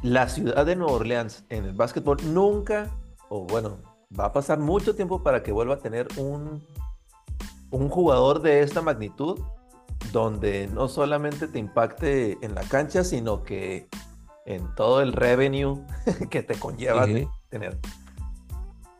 la 0.01 0.27
ciudad 0.29 0.65
de 0.65 0.75
Nueva 0.75 0.93
Orleans 0.93 1.45
en 1.49 1.65
el 1.65 1.73
básquetbol 1.73 2.17
nunca, 2.33 2.89
o 3.29 3.45
bueno, 3.45 3.77
va 4.17 4.25
a 4.25 4.33
pasar 4.33 4.59
mucho 4.59 4.95
tiempo 4.95 5.23
para 5.23 5.41
que 5.41 5.51
vuelva 5.51 5.75
a 5.75 5.79
tener 5.79 6.07
un, 6.17 6.63
un 7.71 7.89
jugador 7.89 8.41
de 8.41 8.61
esta 8.61 8.81
magnitud 8.81 9.39
donde 10.11 10.67
no 10.67 10.87
solamente 10.87 11.47
te 11.47 11.59
impacte 11.59 12.37
en 12.41 12.55
la 12.55 12.63
cancha, 12.63 13.03
sino 13.03 13.43
que 13.43 13.87
en 14.47 14.73
todo 14.75 15.01
el 15.01 15.13
revenue 15.13 15.83
que 16.31 16.41
te 16.41 16.55
conlleva 16.55 17.05
tener. 17.49 17.77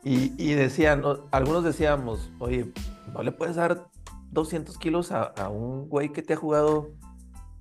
Y, 0.04 0.54
decían, 0.54 1.02
algunos 1.32 1.64
decíamos, 1.64 2.30
oye, 2.38 2.72
¿no 3.12 3.22
le 3.22 3.30
puedes 3.30 3.56
dar 3.56 3.88
200 4.30 4.78
kilos 4.78 5.12
a, 5.12 5.48
un 5.50 5.88
güey 5.88 6.12
que 6.12 6.22
te 6.22 6.32
ha 6.32 6.36
jugado 6.36 6.88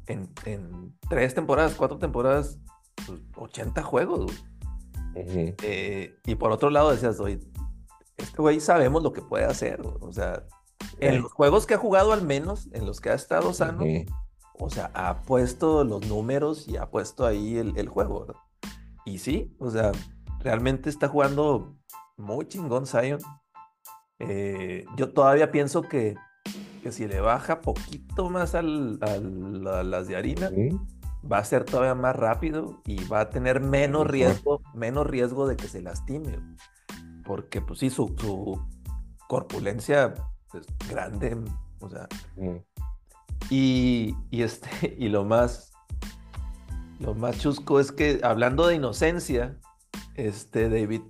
en, 0.06 0.30
tres 1.10 1.34
temporadas, 1.34 1.76
cuatro 1.76 1.98
temporadas, 1.98 2.60
80 3.36 3.74
pues, 3.74 3.86
juegos? 3.86 4.32
Eh, 5.16 6.16
y 6.26 6.36
por 6.36 6.52
otro 6.52 6.70
lado 6.70 6.92
decías, 6.92 7.20
oye, 7.20 7.40
este 8.16 8.42
güey 8.42 8.62
sabemos 8.62 9.04
lo 9.04 9.12
que 9.12 9.22
puede 9.22 9.44
hacer, 9.44 9.82
o 9.82 10.14
sea, 10.14 10.46
en 11.00 11.22
los 11.22 11.34
juegos 11.34 11.66
que 11.66 11.74
ha 11.74 11.78
jugado 11.78 12.14
al 12.14 12.24
menos, 12.24 12.70
en 12.72 12.86
los 12.86 13.02
que 13.02 13.10
ha 13.10 13.14
estado 13.14 13.54
sano, 13.54 13.84
o 14.60 14.70
sea, 14.70 14.92
ha 14.94 15.22
puesto 15.22 15.84
los 15.84 16.08
números 16.08 16.68
y 16.68 16.78
ha 16.78 16.90
puesto 16.90 17.26
ahí 17.26 17.58
el, 17.58 17.88
juego, 17.88 18.22
¿verdad? 18.22 18.42
Y 19.06 19.20
sí, 19.20 19.56
o 19.60 19.70
sea, 19.70 19.92
realmente 20.40 20.90
está 20.90 21.08
jugando 21.08 21.76
muy 22.18 22.48
chingón 22.48 22.88
Zion. 22.88 23.20
Eh, 24.20 24.86
yo 24.96 25.14
todavía 25.14 25.52
pienso 25.52 25.84
que, 25.84 26.16
que, 26.82 26.92
si 26.92 27.08
le 27.08 27.22
baja 27.22 27.62
poquito 27.62 28.30
más 28.30 28.56
al, 28.56 29.00
a 29.02 29.84
las 29.84 30.08
de 30.08 30.16
harina, 30.16 30.50
va 31.30 31.38
a 31.38 31.44
ser 31.46 31.64
todavía 31.64 31.96
más 31.96 32.16
rápido 32.16 32.82
y 32.86 33.04
va 33.06 33.22
a 33.22 33.30
tener 33.30 33.62
menos 33.62 34.08
riesgo, 34.08 34.62
menos 34.74 35.06
riesgo 35.06 35.48
de 35.48 35.56
que 35.56 35.68
se 35.68 35.82
lastime. 35.82 36.40
Porque, 37.26 37.62
pues 37.62 37.80
sí, 37.80 37.90
su, 37.90 38.16
su 38.18 38.60
corpulencia 39.28 40.14
es 40.54 40.66
grande, 40.90 41.38
o 41.80 41.90
sea. 41.90 42.08
Y, 43.50 44.16
este, 44.32 44.96
y 44.98 45.10
lo 45.10 45.26
más, 45.26 45.72
lo 47.00 47.14
más 47.14 47.40
chusco 47.40 47.80
es 47.80 47.92
que 47.92 48.20
hablando 48.24 48.68
de 48.68 48.76
inocencia, 48.76 49.58
este 50.16 50.70
David, 50.70 51.02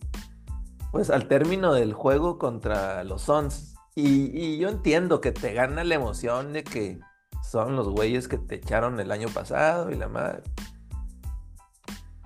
pues 0.92 1.10
al 1.10 1.28
término 1.28 1.74
del 1.74 1.94
juego 1.94 2.38
contra 2.38 3.04
los 3.04 3.24
Suns, 3.24 3.76
y, 4.00 4.60
yo 4.60 4.70
entiendo 4.70 5.22
que 5.22 5.32
te 5.32 5.54
gana 5.54 5.84
la 5.84 5.96
emoción 5.96 6.54
de 6.54 6.64
que 6.64 7.00
son 7.42 7.76
los 7.76 7.90
güeyes 7.90 8.28
que 8.28 8.38
te 8.38 8.56
echaron 8.56 9.00
el 9.00 9.12
año 9.12 9.28
pasado 9.30 9.90
y 9.90 9.96
la 9.96 10.08
madre. 10.08 10.44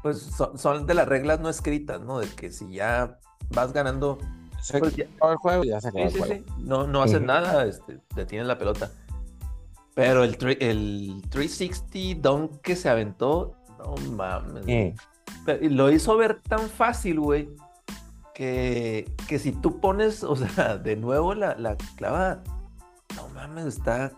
Pues 0.02 0.32
son, 0.58 0.86
de 0.86 0.94
las 0.94 1.08
reglas 1.08 1.40
no 1.40 1.48
escritas, 1.48 2.02
¿no? 2.02 2.20
De 2.20 2.28
que 2.28 2.52
si 2.52 2.74
ya 2.74 3.20
vas 3.52 3.72
ganando. 3.72 4.18
pues 4.80 4.96
ya, 4.98 5.06
el 5.06 5.38
juego, 5.38 5.64
ya 5.64 5.80
se 5.80 5.90
el 5.96 6.12
juego. 6.12 6.44
No, 6.58 6.88
no 6.88 7.04
haces 7.04 7.22
nada, 7.22 7.66
este, 7.66 8.02
detienes 8.16 8.48
la 8.48 8.58
pelota. 8.58 8.92
Pero 9.94 10.24
el, 10.24 10.38
el 10.60 11.22
360 11.30 12.22
dunk 12.22 12.62
que 12.62 12.76
se 12.76 12.90
aventó, 12.90 13.58
no 13.78 13.96
mames. 14.12 14.66
Y 14.68 15.70
lo 15.70 15.92
hizo 15.92 16.16
ver 16.18 16.42
tan 16.42 16.70
fácil, 16.70 17.20
güey, 17.20 17.50
que, 18.34 19.12
que 19.28 19.40
si 19.40 19.52
tú 19.52 19.80
pones, 19.80 20.24
o 20.24 20.36
sea, 20.36 20.78
de 20.78 20.96
nuevo 20.96 21.34
la, 21.34 21.56
la 21.56 21.76
clava, 21.98 22.44
no 23.16 23.28
mames, 23.30 23.66
está 23.66 24.12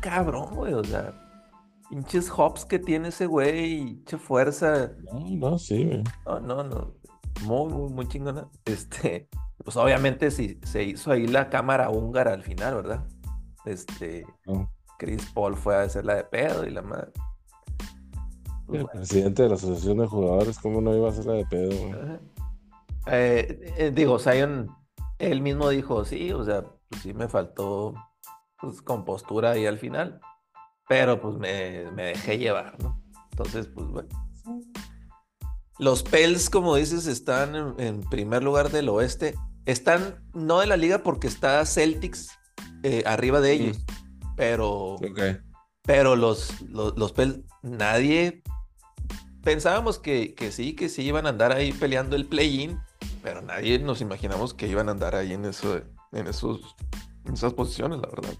cabrón, 0.00 0.54
güey, 0.54 0.74
o 0.74 0.84
sea, 0.84 1.14
pinches 1.90 2.30
hops 2.30 2.64
que 2.64 2.78
tiene 2.78 3.08
ese 3.08 3.26
güey, 3.26 3.84
pinche 3.84 4.18
fuerza. 4.18 4.92
No, 5.12 5.50
no, 5.50 5.58
sí, 5.58 5.84
güey. 5.84 6.04
No, 6.26 6.40
no, 6.40 6.64
no, 6.64 6.94
muy, 7.42 7.72
muy, 7.72 7.92
muy 7.92 8.08
chingona. 8.08 8.48
Este, 8.64 9.28
pues 9.62 9.76
obviamente 9.76 10.30
sí, 10.30 10.60
se 10.62 10.84
hizo 10.84 11.10
ahí 11.12 11.26
la 11.26 11.50
cámara 11.50 11.90
húngara 11.90 12.32
al 12.32 12.42
final, 12.42 12.74
¿verdad? 12.74 13.06
Este, 13.64 14.26
Chris 15.04 15.30
Paul 15.34 15.54
fue 15.54 15.76
a 15.76 15.82
hacerla 15.82 16.14
de 16.14 16.24
pedo 16.24 16.64
y 16.66 16.70
la 16.70 16.80
madre. 16.80 17.12
Pues 18.66 18.80
el 18.80 18.86
presidente 18.86 19.42
de 19.42 19.48
la 19.50 19.56
Asociación 19.56 19.98
de 19.98 20.06
Jugadores, 20.06 20.58
¿cómo 20.58 20.80
no 20.80 20.96
iba 20.96 21.08
a 21.08 21.10
hacerla 21.10 21.34
de 21.34 21.44
pedo? 21.44 21.72
Eh, 23.06 23.74
eh, 23.76 23.92
digo, 23.94 24.18
Zion, 24.18 24.74
él 25.18 25.42
mismo 25.42 25.68
dijo, 25.68 26.06
sí, 26.06 26.32
o 26.32 26.42
sea, 26.42 26.64
pues 26.88 27.02
sí 27.02 27.12
me 27.12 27.28
faltó 27.28 27.92
pues, 28.58 28.80
compostura 28.80 29.50
ahí 29.50 29.66
al 29.66 29.76
final, 29.76 30.20
pero 30.88 31.20
pues 31.20 31.36
me, 31.36 31.92
dejé 32.02 32.38
llevar, 32.38 32.82
¿no? 32.82 32.98
Entonces, 33.32 33.66
pues 33.66 33.86
bueno. 33.88 34.08
Los 35.78 36.02
Pels, 36.02 36.48
como 36.48 36.76
dices, 36.76 37.06
están 37.06 37.74
en, 37.78 38.00
primer 38.08 38.42
lugar 38.42 38.70
del 38.70 38.88
oeste. 38.88 39.34
Están 39.66 40.24
no 40.32 40.60
de 40.60 40.66
la 40.66 40.78
liga 40.78 41.02
porque 41.02 41.26
está 41.26 41.66
Celtics 41.66 42.30
eh, 42.84 43.02
arriba 43.04 43.42
de 43.42 43.52
ellos. 43.52 43.84
Pero, 44.36 44.96
pero 45.82 46.16
los, 46.16 46.60
los, 46.62 47.14
nadie 47.62 48.42
pensábamos 49.42 49.98
que, 49.98 50.34
sí, 50.50 50.74
que 50.74 50.88
sí 50.88 51.02
iban 51.02 51.26
a 51.26 51.30
andar 51.30 51.52
ahí 51.52 51.72
peleando 51.72 52.16
el 52.16 52.26
play-in, 52.26 52.78
pero 53.22 53.42
nadie 53.42 53.78
nos 53.78 54.00
imaginamos 54.00 54.54
que 54.54 54.66
iban 54.66 54.88
a 54.88 54.92
andar 54.92 55.14
ahí 55.14 55.32
en 55.32 55.44
eso, 55.44 55.80
en 56.12 56.26
esos, 56.26 56.74
en 57.24 57.34
esas 57.34 57.52
posiciones, 57.52 58.00
la 58.00 58.08
verdad. 58.08 58.34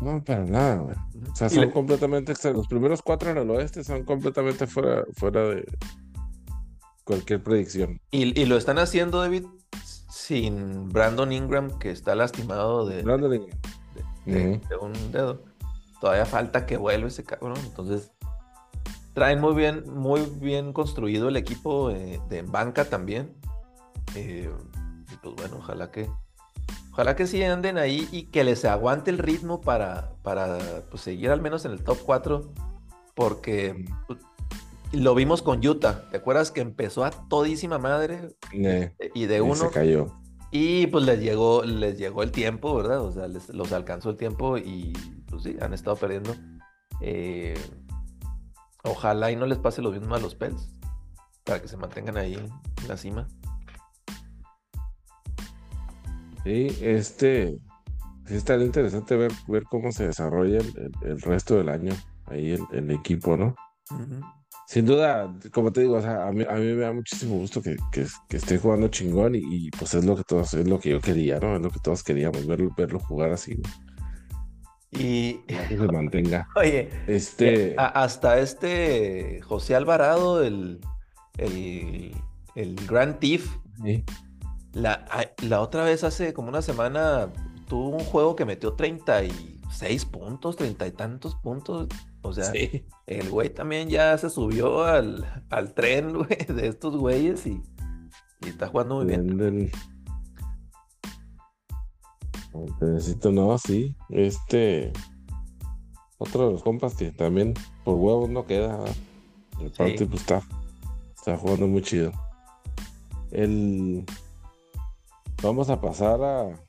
No, 0.00 0.22
para 0.24 0.44
nada, 0.44 0.76
güey. 0.76 0.96
O 1.30 1.36
sea, 1.36 1.48
son 1.50 1.70
completamente 1.70 2.32
Los 2.52 2.66
primeros 2.68 3.02
cuatro 3.02 3.30
en 3.30 3.38
el 3.38 3.50
oeste 3.50 3.84
son 3.84 4.04
completamente 4.04 4.66
fuera, 4.66 5.04
fuera 5.14 5.42
de 5.42 5.64
cualquier 7.04 7.42
predicción. 7.42 8.00
Y, 8.10 8.44
lo 8.46 8.56
están 8.56 8.78
haciendo, 8.78 9.20
David, 9.20 9.44
sin 10.10 10.88
Brandon 10.88 11.32
Ingram, 11.32 11.78
que 11.78 11.90
está 11.90 12.14
lastimado 12.14 12.86
de. 12.86 13.02
Brandon 13.02 13.34
Ingram 13.34 13.58
de, 14.30 14.60
un 14.80 15.12
dedo. 15.12 15.42
Todavía 16.00 16.24
falta 16.24 16.66
que 16.66 16.76
vuelva 16.76 17.08
ese 17.08 17.24
cabrón. 17.24 17.58
Entonces, 17.64 18.10
traen 19.14 19.40
muy 19.40 19.54
bien, 19.54 19.84
muy 19.92 20.20
bien 20.40 20.72
construido 20.72 21.28
el 21.28 21.36
equipo 21.36 21.90
eh, 21.90 22.20
de 22.28 22.42
banca 22.42 22.84
también. 22.84 23.34
Eh, 24.14 24.50
y 25.12 25.16
pues 25.16 25.34
bueno, 25.36 25.56
ojalá 25.58 25.90
que. 25.90 26.08
Ojalá 26.92 27.14
que 27.16 27.26
sí 27.26 27.42
anden 27.42 27.78
ahí 27.78 28.08
y 28.10 28.24
que 28.24 28.42
les 28.42 28.64
aguante 28.64 29.10
el 29.10 29.18
ritmo 29.18 29.60
para, 29.60 30.12
para 30.22 30.58
pues, 30.90 31.02
seguir 31.02 31.30
al 31.30 31.40
menos 31.40 31.64
en 31.64 31.72
el 31.72 31.84
top 31.84 31.98
4. 32.04 32.52
Porque 33.14 33.84
pues, 34.06 34.18
lo 34.92 35.14
vimos 35.14 35.42
con 35.42 35.64
Utah. 35.64 36.08
¿Te 36.10 36.16
acuerdas 36.16 36.50
que 36.50 36.60
empezó 36.60 37.04
a 37.04 37.10
todísima 37.10 37.78
madre? 37.78 38.34
y 38.52 39.26
de 39.26 39.40
uno. 39.40 39.54
Se 39.54 39.70
cayó. 39.70 40.19
Y 40.50 40.88
pues 40.88 41.04
les 41.04 41.20
llegó, 41.20 41.62
les 41.62 41.96
llegó 41.96 42.22
el 42.22 42.32
tiempo, 42.32 42.74
¿verdad? 42.74 43.02
O 43.02 43.12
sea, 43.12 43.28
les, 43.28 43.48
los 43.50 43.72
alcanzó 43.72 44.10
el 44.10 44.16
tiempo 44.16 44.58
y 44.58 44.92
pues 45.28 45.44
sí, 45.44 45.56
han 45.60 45.72
estado 45.72 45.96
perdiendo. 45.96 46.34
Eh, 47.00 47.54
ojalá 48.82 49.30
y 49.30 49.36
no 49.36 49.46
les 49.46 49.58
pase 49.58 49.80
lo 49.80 49.92
mismo 49.92 50.14
a 50.14 50.18
los 50.18 50.34
Pels, 50.34 50.70
para 51.44 51.60
que 51.62 51.68
se 51.68 51.76
mantengan 51.76 52.16
ahí 52.16 52.34
en 52.34 52.88
la 52.88 52.96
cima. 52.96 53.28
Sí, 56.44 56.76
este, 56.80 57.58
sí 58.26 58.34
estaría 58.34 58.66
interesante 58.66 59.16
ver, 59.16 59.32
ver 59.46 59.64
cómo 59.64 59.92
se 59.92 60.06
desarrolla 60.06 60.58
el, 61.02 61.20
resto 61.20 61.56
del 61.56 61.68
año 61.68 61.92
ahí 62.26 62.56
el, 62.72 62.90
equipo, 62.90 63.36
¿no? 63.36 63.54
Sin 64.70 64.86
duda, 64.86 65.34
como 65.52 65.72
te 65.72 65.80
digo, 65.80 65.96
o 65.96 66.00
sea, 66.00 66.28
a, 66.28 66.30
mí, 66.30 66.44
a 66.48 66.54
mí 66.54 66.66
me 66.66 66.82
da 66.82 66.92
muchísimo 66.92 67.38
gusto 67.38 67.60
que, 67.60 67.76
que, 67.90 68.06
esté 68.36 68.56
jugando 68.56 68.86
chingón 68.86 69.34
y, 69.34 69.68
pues 69.72 69.94
es 69.94 70.04
lo 70.04 70.14
que 70.14 70.22
todos, 70.22 70.54
es 70.54 70.68
lo 70.68 70.78
que 70.78 70.90
yo 70.90 71.00
quería, 71.00 71.40
¿no? 71.40 71.56
Es 71.56 71.60
lo 71.60 71.72
que 71.72 71.80
todos 71.80 72.04
queríamos, 72.04 72.46
verlo, 72.46 72.72
verlo 72.76 73.00
jugar 73.00 73.32
así. 73.32 73.60
Y 74.92 75.38
que 75.38 75.76
se 75.76 75.88
mantenga. 75.88 76.46
Oye, 76.54 76.88
este... 77.08 77.74
hasta 77.76 78.38
este 78.38 79.40
José 79.42 79.74
Alvarado, 79.74 80.44
el, 80.44 80.78
el, 81.36 82.14
el 82.54 82.76
Grand 82.86 83.18
Thief, 83.18 83.50
la, 84.72 85.04
la 85.42 85.62
otra 85.62 85.82
vez 85.82 86.04
hace 86.04 86.32
como 86.32 86.48
una 86.48 86.62
semana 86.62 87.32
tuvo 87.66 87.88
un 87.88 88.04
juego 88.04 88.36
que 88.36 88.44
metió 88.44 88.74
36 88.74 90.04
puntos, 90.04 90.54
treinta 90.54 90.86
y 90.86 90.92
tantos 90.92 91.34
puntos. 91.34 91.88
O 92.22 92.32
sea, 92.32 92.52
el 93.06 93.30
güey 93.30 93.48
también 93.48 93.88
ya 93.88 94.16
se 94.18 94.28
subió 94.28 94.84
al, 94.84 95.24
tren, 95.74 96.12
güey, 96.18 96.46
de 96.48 96.68
estos 96.68 96.96
güeyes 96.96 97.46
y, 97.46 97.62
está 98.46 98.68
jugando 98.68 98.96
muy 98.96 99.06
bien. 99.06 99.70
Necesito, 102.80 103.30
no, 103.30 103.56
sí. 103.58 103.96
Este. 104.08 104.92
Otro 106.18 106.46
de 106.46 106.52
los 106.52 106.62
compas 106.62 106.94
que 106.94 107.12
también 107.12 107.54
por 107.84 107.94
huevos 107.96 108.28
no 108.28 108.44
queda. 108.44 108.84
El 109.58 109.70
parte 109.70 110.06
pues 110.06 110.20
está, 110.20 110.42
está 111.14 111.36
jugando 111.36 111.66
muy 111.66 111.82
chido. 111.82 112.12
El. 113.30 114.04
Vamos 115.42 115.70
a 115.70 115.80
pasar 115.80 116.22
a. 116.22 116.60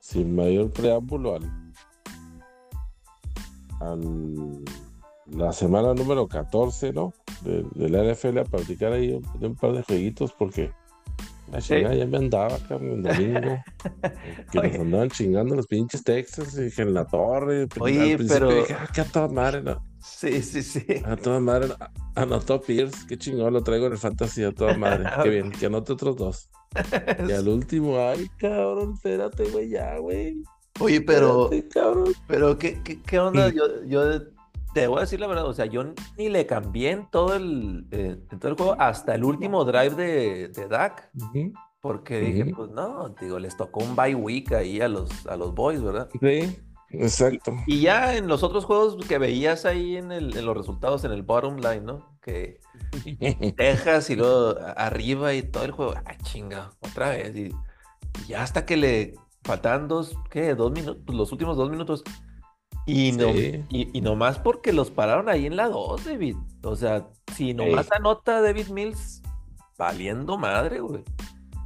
Sin 0.00 0.34
mayor 0.34 0.70
preámbulo 0.70 1.34
al. 1.34 1.72
Al 3.80 4.64
la 5.30 5.52
semana 5.52 5.94
número 5.94 6.26
14, 6.28 6.92
¿no? 6.92 7.12
De, 7.42 7.64
de 7.74 7.88
la 7.88 8.12
NFL 8.12 8.38
a 8.38 8.44
practicar 8.44 8.92
ahí 8.92 9.20
de 9.38 9.46
un 9.46 9.56
par 9.56 9.72
de 9.72 9.82
jueguitos 9.82 10.32
porque 10.32 10.70
la 11.52 11.60
chingada 11.60 11.94
ya 11.94 12.06
me 12.06 12.16
andaba, 12.18 12.58
cabrón, 12.68 12.90
el 12.90 13.02
domingo. 13.02 13.62
que 14.52 14.58
nos 14.68 14.74
andaban 14.80 15.10
chingando 15.10 15.54
los 15.54 15.66
pinches 15.66 16.02
Texas 16.02 16.58
y 16.58 16.80
en 16.80 16.94
la 16.94 17.04
torre. 17.06 17.68
pues, 17.68 17.80
Oye, 17.96 18.14
al 18.14 18.26
pero- 18.26 18.50
Dije, 18.52 18.74
ah, 18.74 18.88
que 18.92 19.00
a 19.00 19.04
toda 19.04 19.28
madre, 19.28 19.62
no. 19.62 19.80
Sí, 20.00 20.42
sí, 20.42 20.62
sí. 20.62 20.84
A 21.04 21.16
toda 21.16 21.40
madre, 21.40 21.68
no. 21.68 21.76
anotó 22.14 22.60
Pierce, 22.60 23.06
qué 23.08 23.16
chingón, 23.18 23.52
lo 23.52 23.62
traigo 23.62 23.86
en 23.86 23.92
el 23.92 23.98
fantasy 23.98 24.44
a 24.44 24.52
toda 24.52 24.76
madre. 24.76 25.04
Qué 25.22 25.28
bien, 25.28 25.50
que 25.50 25.66
anote 25.66 25.92
otros 25.92 26.16
dos. 26.16 26.50
Y 27.28 27.32
al 27.32 27.48
último, 27.48 27.98
ay, 27.98 28.28
cabrón, 28.38 28.92
espérate, 28.94 29.44
güey, 29.50 29.70
ya, 29.70 29.98
güey. 29.98 30.42
Oye, 30.78 31.00
pero, 31.00 31.44
Espérate, 31.50 31.68
cabrón. 31.68 32.12
pero 32.28 32.58
¿qué, 32.58 32.80
qué, 32.84 33.00
qué 33.02 33.18
onda? 33.18 33.48
Yo, 33.48 33.84
yo 33.86 34.20
te 34.76 34.88
voy 34.88 34.98
a 34.98 35.00
decir 35.00 35.18
la 35.18 35.26
verdad, 35.26 35.46
o 35.46 35.54
sea, 35.54 35.64
yo 35.64 35.82
ni 36.18 36.28
le 36.28 36.44
cambié 36.44 36.90
en 36.90 37.10
todo 37.10 37.34
el, 37.34 37.86
eh, 37.92 38.18
en 38.30 38.38
todo 38.38 38.50
el 38.50 38.58
juego 38.58 38.76
hasta 38.78 39.14
el 39.14 39.24
último 39.24 39.64
drive 39.64 39.94
de, 39.94 40.48
de 40.48 40.68
Dak, 40.68 41.10
porque 41.80 42.20
dije, 42.20 42.52
pues 42.54 42.68
no, 42.72 43.08
digo, 43.18 43.38
les 43.38 43.56
tocó 43.56 43.82
un 43.82 43.96
bye 43.96 44.14
week 44.14 44.52
ahí 44.52 44.82
a 44.82 44.88
los, 44.88 45.26
a 45.28 45.36
los 45.38 45.54
boys, 45.54 45.82
¿verdad? 45.82 46.10
Sí, 46.20 46.58
exacto. 46.90 47.54
Y 47.66 47.80
ya 47.80 48.18
en 48.18 48.28
los 48.28 48.42
otros 48.42 48.66
juegos 48.66 48.98
que 49.06 49.16
veías 49.16 49.64
ahí 49.64 49.96
en, 49.96 50.12
el, 50.12 50.36
en 50.36 50.44
los 50.44 50.54
resultados, 50.54 51.04
en 51.04 51.12
el 51.12 51.22
bottom 51.22 51.56
line, 51.56 51.80
¿no? 51.80 52.18
Que 52.20 52.60
Texas 53.56 54.10
y 54.10 54.16
luego 54.16 54.56
arriba 54.76 55.32
y 55.32 55.40
todo 55.40 55.64
el 55.64 55.70
juego, 55.70 55.94
ah, 56.04 56.18
chinga, 56.22 56.72
otra 56.80 57.08
vez. 57.08 57.34
Y, 57.34 57.46
y 57.46 58.28
ya 58.28 58.42
hasta 58.42 58.66
que 58.66 58.76
le 58.76 59.14
faltan 59.42 59.88
dos, 59.88 60.18
¿qué? 60.28 60.54
Dos 60.54 60.70
minutos, 60.70 61.02
los 61.14 61.32
últimos 61.32 61.56
dos 61.56 61.70
minutos. 61.70 62.04
Y, 62.86 63.12
no, 63.12 63.32
Sí. 63.32 63.64
y, 63.68 63.98
y 63.98 64.00
nomás 64.00 64.38
porque 64.38 64.72
los 64.72 64.90
pararon 64.90 65.28
ahí 65.28 65.46
en 65.46 65.56
la 65.56 65.68
2, 65.68 66.04
David. 66.04 66.36
O 66.62 66.76
sea, 66.76 67.08
si 67.34 67.52
nomás 67.52 67.90
anota 67.92 68.40
David 68.40 68.68
Mills, 68.68 69.22
valiendo 69.76 70.38
madre, 70.38 70.80
güey. 70.80 71.02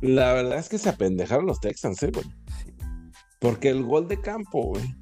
La 0.01 0.33
verdad 0.33 0.59
es 0.59 0.69
que 0.71 0.79
se 0.79 0.89
apendejaron 0.89 1.45
los 1.47 1.61
Texans, 1.61 2.03
¿eh, 2.03 2.11
güey? 2.13 2.25
Sí. 2.65 2.73
Porque 3.39 3.69
el 3.69 3.85
gol 3.85 4.09
de 4.09 4.19
campo, 4.21 4.63
güey, 4.69 4.95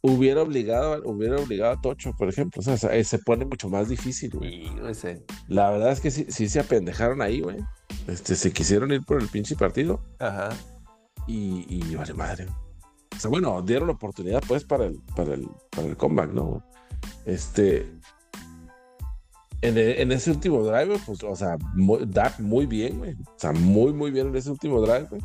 hubiera 0.00 0.42
obligado, 0.42 1.00
hubiera 1.04 1.36
obligado 1.36 1.72
a 1.74 1.80
Tocho, 1.80 2.12
por 2.18 2.28
ejemplo. 2.28 2.60
O 2.60 2.62
sea, 2.62 2.76
se, 2.76 3.04
se 3.04 3.18
pone 3.20 3.44
mucho 3.44 3.68
más 3.68 3.88
difícil, 3.88 4.30
güey. 4.34 4.66
Y, 4.66 4.68
güey, 4.80 4.94
se- 4.94 5.24
La 5.46 5.70
verdad 5.70 5.92
es 5.92 6.00
que 6.00 6.10
sí, 6.10 6.26
sí 6.28 6.48
se 6.48 6.58
apendejaron 6.60 7.22
ahí, 7.22 7.40
güey. 7.40 7.58
Este, 8.08 8.34
se 8.34 8.52
quisieron 8.52 8.90
ir 8.92 9.02
por 9.04 9.20
el 9.22 9.28
pinche 9.28 9.54
partido 9.54 10.00
Ajá. 10.18 10.48
y, 11.28 11.64
y 11.68 11.94
vale 11.94 12.14
madre. 12.14 12.46
Sea, 13.22 13.30
bueno, 13.30 13.62
dieron 13.62 13.90
oportunidad 13.90 14.42
pues 14.46 14.64
para 14.64 14.86
el, 14.86 15.00
para 15.16 15.34
el, 15.34 15.48
para 15.70 15.88
el 15.88 15.96
comeback, 15.96 16.32
¿no? 16.32 16.62
Este. 17.24 17.90
En, 19.60 19.78
e- 19.78 20.02
en 20.02 20.10
ese 20.10 20.30
último 20.32 20.64
drive, 20.64 20.98
pues, 21.06 21.22
o 21.22 21.36
sea, 21.36 21.56
muy, 21.74 22.04
Dak 22.06 22.40
muy 22.40 22.66
bien, 22.66 22.98
güey. 22.98 23.12
O 23.12 23.38
sea, 23.38 23.52
muy, 23.52 23.92
muy 23.92 24.10
bien 24.10 24.28
en 24.28 24.36
ese 24.36 24.50
último 24.50 24.80
drive, 24.80 25.06
güey. 25.08 25.22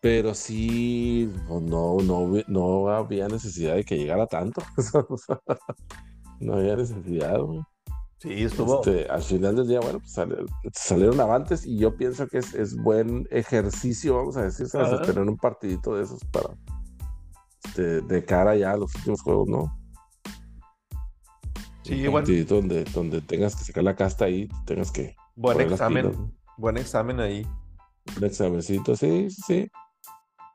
Pero 0.00 0.34
sí, 0.34 1.32
pues, 1.48 1.62
no, 1.62 1.96
no, 2.02 2.30
no 2.46 2.88
había 2.90 3.26
necesidad 3.28 3.74
de 3.74 3.84
que 3.84 3.96
llegara 3.96 4.26
tanto. 4.26 4.62
No 6.40 6.54
había 6.54 6.76
necesidad, 6.76 7.40
güey. 7.40 7.62
Sí, 8.24 8.42
estuvo. 8.42 8.76
Este, 8.76 9.06
al 9.10 9.22
final 9.22 9.54
del 9.54 9.68
día, 9.68 9.80
bueno, 9.80 9.98
pues 10.00 10.12
sale- 10.12 10.36
salieron 10.72 11.20
avantes 11.20 11.66
y 11.66 11.76
yo 11.78 11.94
pienso 11.94 12.26
que 12.26 12.38
es, 12.38 12.54
es 12.54 12.74
buen 12.74 13.28
ejercicio, 13.30 14.16
vamos 14.16 14.38
a 14.38 14.44
decir. 14.44 14.66
Ajá. 14.72 15.02
tener 15.02 15.22
un 15.28 15.36
partidito 15.36 15.94
de 15.94 16.04
esos 16.04 16.24
para 16.32 16.48
este, 17.66 18.00
de 18.00 18.24
cara 18.24 18.56
ya 18.56 18.72
a 18.72 18.76
los 18.78 18.94
últimos 18.94 19.20
juegos, 19.20 19.48
¿no? 19.48 19.78
Sí, 21.82 21.96
un 22.06 22.12
bueno. 22.12 22.26
partidito 22.26 22.54
donde, 22.54 22.84
donde 22.84 23.20
tengas 23.20 23.54
que 23.56 23.64
sacar 23.64 23.84
la 23.84 23.94
casta 23.94 24.24
ahí, 24.24 24.48
tengas 24.64 24.90
que 24.90 25.14
Buen 25.36 25.60
examen. 25.60 26.04
pilas, 26.10 26.18
¿no? 26.18 26.32
Buen 26.56 26.78
examen 26.78 27.20
ahí. 27.20 27.46
un 28.16 28.24
examencito, 28.24 28.96
sí, 28.96 29.28
sí, 29.28 29.42
sí. 29.46 29.70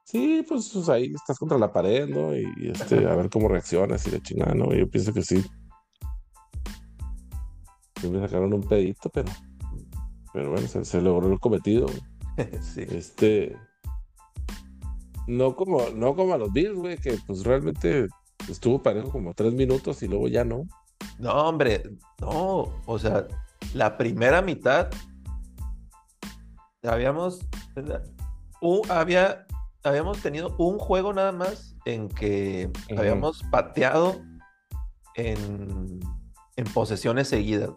Sí, 0.06 0.44
pues, 0.50 0.72
pues, 0.74 0.90
ahí 0.90 1.14
estás 1.14 1.38
contra 1.38 1.60
la 1.60 1.72
pared, 1.72 2.08
¿no? 2.08 2.36
Y, 2.36 2.52
y, 2.58 2.72
este, 2.72 3.06
a 3.08 3.14
ver 3.16 3.30
cómo 3.30 3.48
reaccionas 3.48 4.08
y 4.08 4.12
la 4.12 4.20
chingada, 4.20 4.56
¿no? 4.56 4.74
Yo 4.74 4.90
pienso 4.90 5.14
que 5.14 5.22
sí. 5.22 5.46
Me 8.08 8.20
sacaron 8.20 8.54
un 8.54 8.62
pedito, 8.62 9.10
pero, 9.10 9.30
pero 10.34 10.52
bueno, 10.52 10.68
se, 10.68 10.86
se 10.86 11.02
logró 11.02 11.32
el 11.32 11.40
cometido. 11.40 11.88
sí. 12.62 12.86
Este, 12.90 13.58
no 15.28 15.56
como, 15.56 15.90
no 15.96 16.16
como 16.16 16.34
a 16.34 16.38
los 16.38 16.52
Bills, 16.54 16.76
güey, 16.78 16.98
que 16.98 17.18
pues 17.28 17.44
realmente 17.44 18.08
estuvo 18.48 18.82
parejo 18.82 19.12
como 19.12 19.34
tres 19.34 19.54
minutos 19.54 20.02
y 20.04 20.08
luego 20.08 20.28
ya 20.28 20.44
no. 20.44 20.68
No, 21.20 21.32
hombre, 21.34 21.84
no, 22.22 22.70
o 22.86 23.00
sea, 23.00 23.28
la 23.74 23.98
primera 23.98 24.42
mitad 24.42 24.90
habíamos, 26.84 27.42
u- 28.62 28.82
había, 28.90 29.46
habíamos 29.84 30.22
tenido 30.22 30.56
un 30.58 30.80
juego 30.80 31.14
nada 31.14 31.32
más 31.32 31.76
en 31.86 32.08
que 32.10 32.72
habíamos 32.98 33.44
pateado 33.52 34.22
en, 35.16 36.00
en 36.56 36.66
posesiones 36.74 37.28
seguidas. 37.28 37.72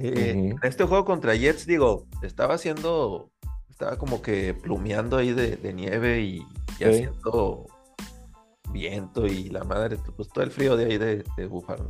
Eh, 0.00 0.30
en 0.30 0.56
Este 0.62 0.84
juego 0.84 1.04
contra 1.04 1.34
Jets, 1.34 1.66
digo, 1.66 2.06
estaba 2.22 2.54
haciendo, 2.54 3.30
estaba 3.68 3.98
como 3.98 4.22
que 4.22 4.54
plumeando 4.54 5.16
ahí 5.16 5.32
de, 5.32 5.56
de 5.56 5.72
nieve 5.72 6.20
y, 6.20 6.46
haciendo 6.74 7.66
viento 8.72 9.26
y 9.26 9.48
la 9.48 9.64
madre, 9.64 9.98
pues 10.16 10.28
todo 10.28 10.44
el 10.44 10.52
frío 10.52 10.76
de 10.76 10.84
ahí 10.84 10.98
de, 10.98 11.24
de 11.36 11.48
¿no? 11.48 11.86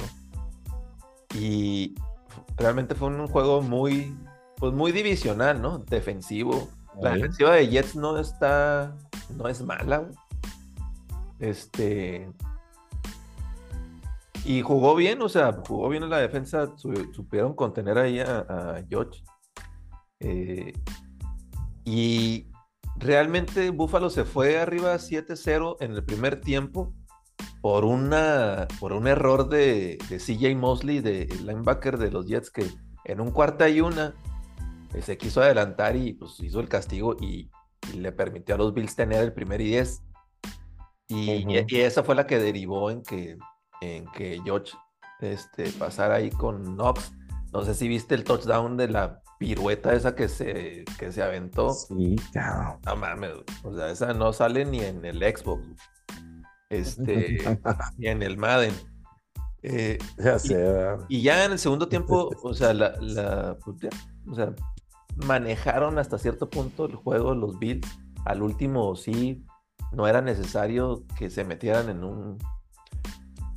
Y 1.34 1.94
realmente 2.56 2.94
fue 2.94 3.08
un 3.08 3.26
juego 3.26 3.60
muy, 3.60 4.16
pues 4.56 4.72
muy 4.72 4.90
divisional, 4.92 5.60
¿no? 5.60 5.78
Defensivo. 5.78 6.68
La 7.02 7.12
defensiva 7.12 7.52
de 7.52 7.68
Jets 7.68 7.94
no 7.94 8.18
está, 8.18 8.96
no 9.36 9.48
es 9.48 9.62
mala. 9.62 10.08
Este. 11.38 12.28
Y 14.48 14.62
jugó 14.62 14.94
bien, 14.96 15.20
o 15.20 15.28
sea, 15.28 15.52
jugó 15.68 15.90
bien 15.90 16.02
en 16.04 16.08
la 16.08 16.18
defensa, 16.20 16.72
su- 16.78 17.12
supieron 17.12 17.54
contener 17.54 17.98
ahí 17.98 18.18
a, 18.20 18.38
a 18.48 18.82
George. 18.88 19.22
Eh, 20.20 20.72
y 21.84 22.46
realmente 22.96 23.68
Buffalo 23.68 24.08
se 24.08 24.24
fue 24.24 24.58
arriba 24.58 24.94
7-0 24.94 25.76
en 25.80 25.92
el 25.92 26.02
primer 26.02 26.40
tiempo 26.40 26.94
por, 27.60 27.84
una, 27.84 28.66
por 28.80 28.94
un 28.94 29.06
error 29.06 29.50
de, 29.50 29.98
de 30.08 30.16
CJ 30.18 30.56
Mosley, 30.56 31.00
de 31.00 31.24
el 31.24 31.46
linebacker 31.46 31.98
de 31.98 32.10
los 32.10 32.26
Jets, 32.26 32.50
que 32.50 32.64
en 33.04 33.20
un 33.20 33.30
cuarta 33.32 33.68
y 33.68 33.82
una 33.82 34.14
eh, 34.94 35.02
se 35.02 35.18
quiso 35.18 35.42
adelantar 35.42 35.94
y 35.94 36.14
pues 36.14 36.40
hizo 36.40 36.60
el 36.60 36.70
castigo 36.70 37.16
y, 37.20 37.50
y 37.92 37.98
le 37.98 38.12
permitió 38.12 38.54
a 38.54 38.58
los 38.58 38.72
Bills 38.72 38.96
tener 38.96 39.22
el 39.22 39.34
primer 39.34 39.60
y 39.60 39.64
10. 39.68 40.02
Y, 41.08 41.44
y 41.68 41.80
esa 41.80 42.02
fue 42.02 42.14
la 42.14 42.26
que 42.26 42.38
derivó 42.38 42.90
en 42.90 43.02
que, 43.02 43.36
en 43.80 44.06
que 44.12 44.40
George 44.44 44.72
este, 45.20 45.70
pasara 45.72 46.16
ahí 46.16 46.30
con 46.30 46.62
Knox. 46.76 47.12
No 47.52 47.62
sé 47.64 47.74
si 47.74 47.88
viste 47.88 48.14
el 48.14 48.24
touchdown 48.24 48.76
de 48.76 48.88
la 48.88 49.22
pirueta 49.38 49.92
esa 49.94 50.14
que 50.14 50.28
se, 50.28 50.84
que 50.98 51.12
se 51.12 51.22
aventó. 51.22 51.72
Sí, 51.72 52.16
cabrón. 52.32 52.78
No 52.84 52.96
mames, 52.96 53.32
o 53.62 53.74
sea, 53.74 53.90
esa 53.90 54.12
no 54.12 54.32
sale 54.32 54.64
ni 54.64 54.80
en 54.80 55.04
el 55.04 55.18
Xbox, 55.20 55.66
este, 56.70 57.38
ni 57.98 58.08
en 58.08 58.22
el 58.22 58.36
Madden. 58.36 58.74
Eh, 59.62 59.98
Ya 60.18 60.38
sé, 60.38 60.54
¿verdad? 60.56 61.04
y 61.08 61.22
ya 61.22 61.44
en 61.44 61.52
el 61.52 61.58
segundo 61.58 61.88
tiempo, 61.88 62.30
o 62.42 62.54
sea, 62.54 62.72
la, 62.74 62.94
la- 63.00 63.56
pues 63.64 63.76
o 64.30 64.34
sea, 64.34 64.54
manejaron 65.16 65.98
hasta 65.98 66.18
cierto 66.18 66.48
punto 66.48 66.86
el 66.86 66.94
juego 66.96 67.34
los 67.34 67.58
Bills. 67.58 67.88
Al 68.24 68.42
último 68.42 68.94
sí, 68.94 69.44
no 69.92 70.06
era 70.06 70.20
necesario 70.20 71.04
que 71.16 71.30
se 71.30 71.44
metieran 71.44 71.88
en 71.88 72.04
un, 72.04 72.38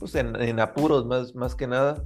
pues 0.02 0.16
en, 0.16 0.36
en 0.42 0.60
apuros 0.60 1.06
más, 1.06 1.36
más 1.36 1.54
que 1.54 1.68
nada. 1.68 2.04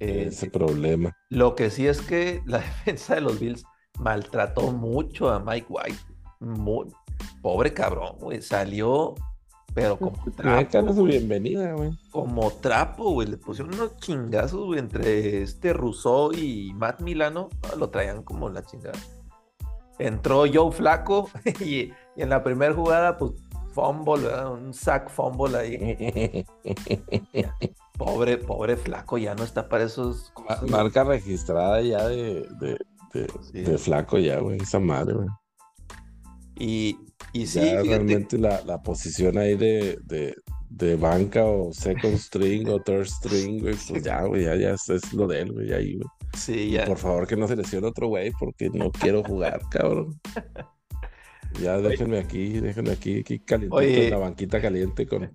Eh, 0.00 0.24
ese 0.28 0.50
problema. 0.50 1.16
lo 1.28 1.54
que 1.54 1.70
sí 1.70 1.86
es 1.86 2.00
que 2.00 2.42
la 2.44 2.58
defensa 2.84 3.14
de 3.14 3.20
los 3.20 3.38
Bills 3.38 3.64
maltrató 4.00 4.72
mucho 4.72 5.30
a 5.30 5.38
Mike 5.38 5.66
White. 5.68 5.98
Muy- 6.40 6.88
pobre 7.40 7.72
cabrón, 7.72 8.16
güey. 8.18 8.42
Salió, 8.42 9.14
pero 9.74 9.96
como 9.96 10.16
trapo, 10.34 10.92
su 10.92 11.04
bienvenida, 11.04 11.74
güey. 11.74 11.92
como 12.10 12.50
trapo, 12.50 13.12
güey. 13.12 13.28
Le 13.28 13.36
pusieron 13.36 13.72
unos 13.74 13.96
chingazos, 13.98 14.66
güey, 14.66 14.80
entre 14.80 15.42
este 15.42 15.72
Rousseau 15.72 16.32
y 16.32 16.72
Matt 16.74 17.00
Milano. 17.00 17.48
no, 17.70 17.76
lo 17.76 17.90
traían 17.90 18.24
como 18.24 18.48
la 18.48 18.64
chingada. 18.64 18.98
Entró 20.00 20.44
Joe 20.52 20.72
Flaco 20.72 21.28
y, 21.60 21.74
y 21.74 21.92
en 22.16 22.30
la 22.30 22.42
primera 22.42 22.74
jugada, 22.74 23.16
pues, 23.16 23.32
fumble, 23.72 24.24
¿verdad? 24.24 24.52
un 24.52 24.72
sack 24.74 25.10
fumble 25.10 25.56
ahí. 25.58 26.46
Pobre, 27.98 28.38
pobre 28.38 28.76
Flaco, 28.78 29.18
ya 29.18 29.34
no 29.34 29.44
está 29.44 29.68
para 29.68 29.84
esos 29.84 30.30
cosas. 30.30 30.62
Marca 30.70 31.04
registrada 31.04 31.82
ya 31.82 32.08
de, 32.08 32.46
de, 32.58 32.78
de, 33.12 33.26
Sí. 33.52 33.60
de 33.60 33.76
flaco 33.76 34.16
ya, 34.18 34.38
güey. 34.40 34.56
Esa 34.58 34.78
madre, 34.78 35.14
güey. 35.14 35.28
Y, 36.56 36.98
y 37.34 37.46
sí, 37.46 37.60
ya 37.60 37.82
realmente 37.82 38.38
la, 38.38 38.62
la 38.62 38.82
posición 38.82 39.36
ahí 39.36 39.54
de, 39.54 39.98
de, 40.04 40.34
de 40.70 40.96
banca 40.96 41.44
o 41.44 41.72
second 41.74 42.16
string 42.18 42.68
o 42.70 42.80
third 42.80 43.06
string, 43.06 43.60
güey, 43.60 43.74
pues 43.88 44.02
ya, 44.02 44.22
güey, 44.24 44.44
ya, 44.44 44.56
ya 44.56 44.70
es, 44.70 45.12
lo 45.12 45.26
de 45.26 45.40
él, 45.42 45.52
güey, 45.52 45.72
ahí, 45.74 45.96
güey. 45.96 46.08
Sí, 46.34 46.70
ya. 46.70 46.86
Por 46.86 46.96
favor, 46.96 47.26
que 47.26 47.36
no 47.36 47.48
se 47.48 47.56
lesione 47.56 47.86
otro 47.86 48.08
güey, 48.08 48.32
porque 48.38 48.70
no 48.70 48.90
quiero 48.90 49.22
jugar, 49.22 49.60
cabrón. 49.70 50.18
Ya 51.58 51.78
déjenme 51.78 52.18
aquí, 52.18 52.60
déjenme 52.60 52.92
aquí, 52.92 53.20
aquí 53.20 53.40
calientito 53.40 53.80
en 53.80 54.10
la 54.10 54.18
banquita 54.18 54.60
caliente 54.60 55.06
con. 55.06 55.30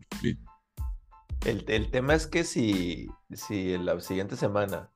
El, 1.45 1.65
el, 1.67 1.91
tema 1.91 2.15
es 2.15 2.25
que 2.25 2.43
si, 2.43 3.07
si 3.31 3.73
en 3.73 3.85
la 3.85 3.99
siguiente 3.99 4.35
semana, 4.35 4.91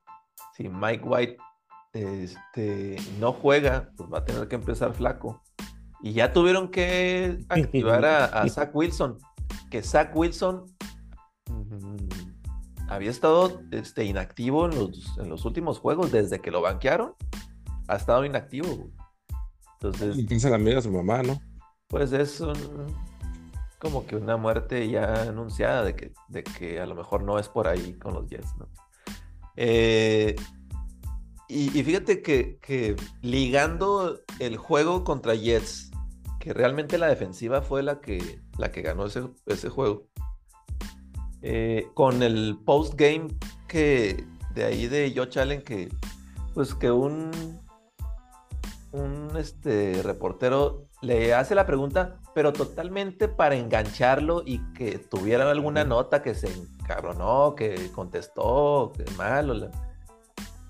si 0.55 0.69
Mike 0.69 1.03
White 1.03 1.38
este, 1.93 2.97
no 3.19 3.34
juega, 3.34 3.91
pues 3.95 4.12
va 4.12 4.19
a 4.19 4.25
tener 4.25 4.47
que 4.47 4.55
empezar 4.55 4.93
flaco. 4.93 5.41
Y 6.01 6.13
ya 6.13 6.32
tuvieron 6.32 6.69
que 6.69 7.39
activar 7.49 8.05
a, 8.05 8.47
Zach 8.49 8.71
Wilson, 8.73 9.17
que 9.69 9.84
Zach 9.84 10.15
Wilson 10.15 10.65
mm, 11.47 12.89
había 12.89 13.10
estado 13.10 13.62
este, 13.71 14.05
inactivo 14.05 14.65
en 14.65 14.75
los, 14.75 15.17
en 15.17 15.29
los, 15.29 15.45
últimos 15.45 15.79
juegos, 15.79 16.12
desde 16.12 16.39
que 16.39 16.51
lo 16.51 16.62
banquearon, 16.62 17.15
ha 17.88 17.95
estado 17.95 18.23
inactivo. 18.23 18.89
Entonces. 19.81 20.17
Y 20.17 20.23
piensa 20.23 20.49
la 20.49 20.57
amiga 20.57 20.81
su 20.81 20.91
mamá, 20.91 21.23
¿no? 21.23 21.41
Pues 21.87 22.11
es 22.11 22.43
como 23.79 24.05
que 24.05 24.17
una 24.17 24.35
muerte 24.35 24.89
ya 24.89 25.23
anunciada 25.23 25.83
de 25.83 25.95
que, 25.95 26.11
de 26.27 26.43
que 26.43 26.81
a 26.81 26.85
lo 26.85 26.95
mejor 26.95 27.23
no 27.23 27.39
es 27.39 27.47
por 27.47 27.67
ahí 27.67 27.93
con 27.93 28.13
los 28.13 28.27
Jets, 28.27 28.55
¿no? 28.57 28.67
Eh, 29.55 30.35
y, 31.47 31.69
fíjate 31.69 32.21
que, 32.21 32.95
ligando 33.23 34.19
el 34.37 34.57
juego 34.57 35.03
contra 35.03 35.33
Jets, 35.33 35.89
que 36.39 36.53
realmente 36.53 36.99
la 36.99 37.07
defensiva 37.07 37.63
fue 37.63 37.81
la 37.81 38.01
que, 38.01 38.39
la 38.57 38.71
que 38.71 38.83
ganó 38.83 39.07
ese, 39.07 39.23
ese 39.47 39.69
juego, 39.69 40.07
eh, 41.41 41.87
con 41.95 42.21
el 42.21 42.59
post-game 42.65 43.29
que 43.67 44.25
de 44.53 44.63
ahí 44.63 44.87
de 44.87 45.11
Joe 45.15 45.41
Allen, 45.41 45.63
que 45.63 45.89
pues 46.53 46.75
que 46.75 46.91
un, 46.91 47.31
un 48.91 49.32
este, 49.38 50.02
reportero 50.04 50.88
le 51.02 51.34
hace 51.34 51.56
la 51.56 51.65
pregunta, 51.65 52.19
pero 52.34 52.52
totalmente 52.54 53.28
para 53.28 53.56
engancharlo 53.56 54.43
y 54.45 54.60
que 54.73 54.97
tuviera 54.97 55.49
alguna 55.49 55.84
nota 55.84 56.21
que 56.21 56.34
se 56.34 56.47
encabronó, 56.52 57.56
que 57.56 57.91
contestó, 57.93 58.91
que 58.95 59.06
malo 59.15 59.69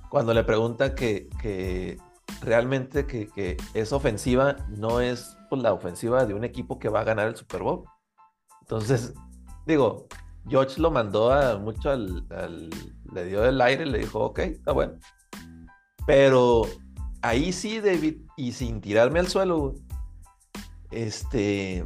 cuando 0.10 0.34
le 0.34 0.44
pregunta 0.44 0.96
que, 0.96 1.98
realmente 2.42 3.06
que, 3.06 3.58
es 3.74 3.94
ofensiva, 3.94 4.56
no 4.70 5.00
es 5.00 5.38
pues, 5.50 5.62
la 5.62 5.72
ofensiva 5.72 6.26
de 6.26 6.34
un 6.34 6.44
equipo 6.44 6.80
que 6.80 6.90
va 6.90 7.02
a 7.02 7.06
ganar 7.06 7.28
el 7.28 7.36
Super 7.36 7.62
Bowl. 7.62 7.84
Entonces, 8.62 9.14
digo, 9.66 10.08
George 10.48 10.82
lo 10.82 10.92
mandó 10.92 11.32
a 11.32 11.58
mucho 11.58 11.92
al, 11.92 12.28
le 13.14 13.26
dio 13.26 13.46
el 13.46 13.62
aire, 13.62 13.86
le 13.86 14.00
dijo, 14.00 14.20
ok, 14.20 14.40
está 14.40 14.72
bueno. 14.72 14.94
Pero 16.08 16.64
ahí 17.22 17.54
sí, 17.54 17.80
David, 17.80 18.22
y 18.38 18.54
sin 18.54 18.82
tirarme 18.82 19.20
al 19.20 19.28
suelo, 19.28 19.76
este, 20.92 21.84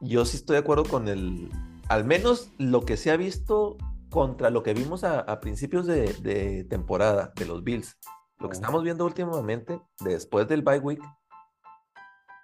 yo 0.00 0.24
sí 0.24 0.36
estoy 0.36 0.54
de 0.54 0.60
acuerdo 0.60 0.84
con 0.84 1.08
el, 1.08 1.50
al 1.88 2.04
menos 2.04 2.50
lo 2.58 2.84
que 2.84 2.96
se 2.96 3.10
ha 3.10 3.16
visto 3.16 3.76
contra 4.10 4.50
lo 4.50 4.62
que 4.62 4.74
vimos 4.74 5.04
a, 5.04 5.40
principios 5.40 5.86
de, 5.86 6.66
temporada 6.70 7.32
de 7.36 7.46
los 7.46 7.62
Bills, 7.62 7.98
lo 8.38 8.48
que 8.48 8.54
estamos 8.54 8.82
viendo 8.82 9.04
últimamente, 9.04 9.80
después 10.00 10.48
del 10.48 10.62
bye 10.62 10.78
week, 10.78 11.02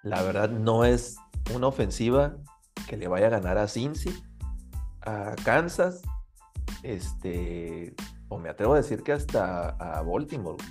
la 0.03 0.21
verdad 0.21 0.49
no 0.49 0.85
es 0.85 1.17
una 1.53 1.67
ofensiva 1.67 2.37
que 2.87 2.97
le 2.97 3.07
vaya 3.07 3.27
a 3.27 3.31
ganar 3.31 3.57
a 3.57 3.67
Cincy, 3.67 4.13
a 5.01 5.35
Kansas, 5.43 6.01
este, 6.83 7.95
o 8.27 8.37
me 8.37 8.49
atrevo 8.49 8.73
a 8.73 8.77
decir 8.77 9.01
que 9.01 9.13
hasta 9.13 9.69
a 9.69 10.01
Baltimore. 10.03 10.63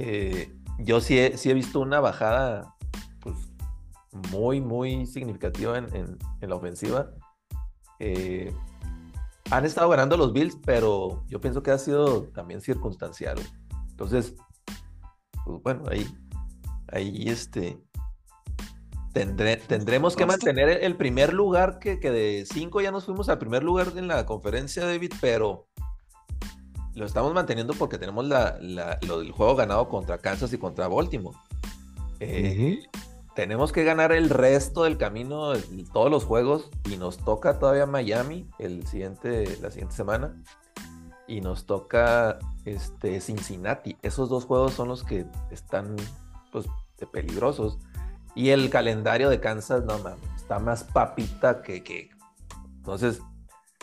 Eh, 0.00 0.54
yo 0.78 1.00
sí 1.00 1.18
he, 1.18 1.36
sí 1.36 1.50
he, 1.50 1.54
visto 1.54 1.80
una 1.80 1.98
bajada 1.98 2.72
pues, 3.18 3.34
muy, 4.30 4.60
muy 4.60 5.06
significativa 5.06 5.76
en, 5.76 6.16
la 6.40 6.54
ofensiva. 6.54 7.10
Eh, 7.98 8.54
han 9.50 9.64
estado 9.64 9.88
ganando 9.88 10.16
los 10.16 10.32
Bills, 10.32 10.56
pero 10.64 11.24
yo 11.26 11.40
pienso 11.40 11.64
que 11.64 11.72
ha 11.72 11.78
sido 11.78 12.28
también 12.28 12.60
circunstancial. 12.60 13.40
Entonces, 13.90 14.36
pues 15.44 15.62
bueno, 15.64 15.82
ahí, 15.90 16.06
ahí 16.92 17.28
este, 17.28 17.76
tendremos 19.12 20.14
que 20.14 20.26
mantener 20.26 20.84
el 20.84 20.94
primer 20.96 21.32
lugar, 21.32 21.80
que, 21.80 21.96
de 21.96 22.46
cinco 22.46 22.80
ya 22.80 22.92
nos 22.92 23.04
fuimos 23.04 23.28
al 23.28 23.38
primer 23.38 23.64
lugar 23.64 23.88
en 23.96 24.06
la 24.06 24.24
conferencia, 24.26 24.86
David, 24.86 25.12
pero 25.20 25.66
lo 26.98 27.06
estamos 27.06 27.32
manteniendo 27.32 27.74
porque 27.74 27.96
tenemos 27.96 28.26
la, 28.26 28.58
lo 29.06 29.20
del 29.20 29.30
juego 29.32 29.54
ganado 29.56 29.88
contra 29.88 30.18
Kansas 30.18 30.52
y 30.52 30.58
contra 30.58 30.88
Baltimore. 30.88 31.36
Eh, 32.20 32.82
tenemos 33.34 33.70
que 33.70 33.84
ganar 33.84 34.10
el 34.10 34.30
resto 34.30 34.82
del 34.82 34.98
camino, 34.98 35.52
todos 35.92 36.10
los 36.10 36.24
juegos, 36.24 36.70
y 36.90 36.96
nos 36.96 37.18
toca 37.18 37.60
todavía 37.60 37.86
Miami 37.86 38.50
el 38.58 38.84
siguiente, 38.86 39.56
la 39.62 39.70
siguiente 39.70 39.94
semana. 39.94 40.42
Y 41.28 41.40
nos 41.40 41.66
toca 41.66 42.38
este, 42.64 43.20
Cincinnati. 43.20 43.96
Esos 44.02 44.28
dos 44.28 44.44
juegos 44.44 44.72
son 44.72 44.88
los 44.88 45.04
que 45.04 45.26
están 45.50 45.94
pues, 46.50 46.66
peligrosos. 47.12 47.78
Y 48.34 48.48
el 48.48 48.70
calendario 48.70 49.30
de 49.30 49.38
Kansas, 49.38 49.84
no 49.84 49.98
mames, 49.98 50.28
está 50.36 50.58
más 50.58 50.84
papita 50.84 51.62
que. 51.62 51.84
que... 51.84 52.10
Entonces. 52.78 53.20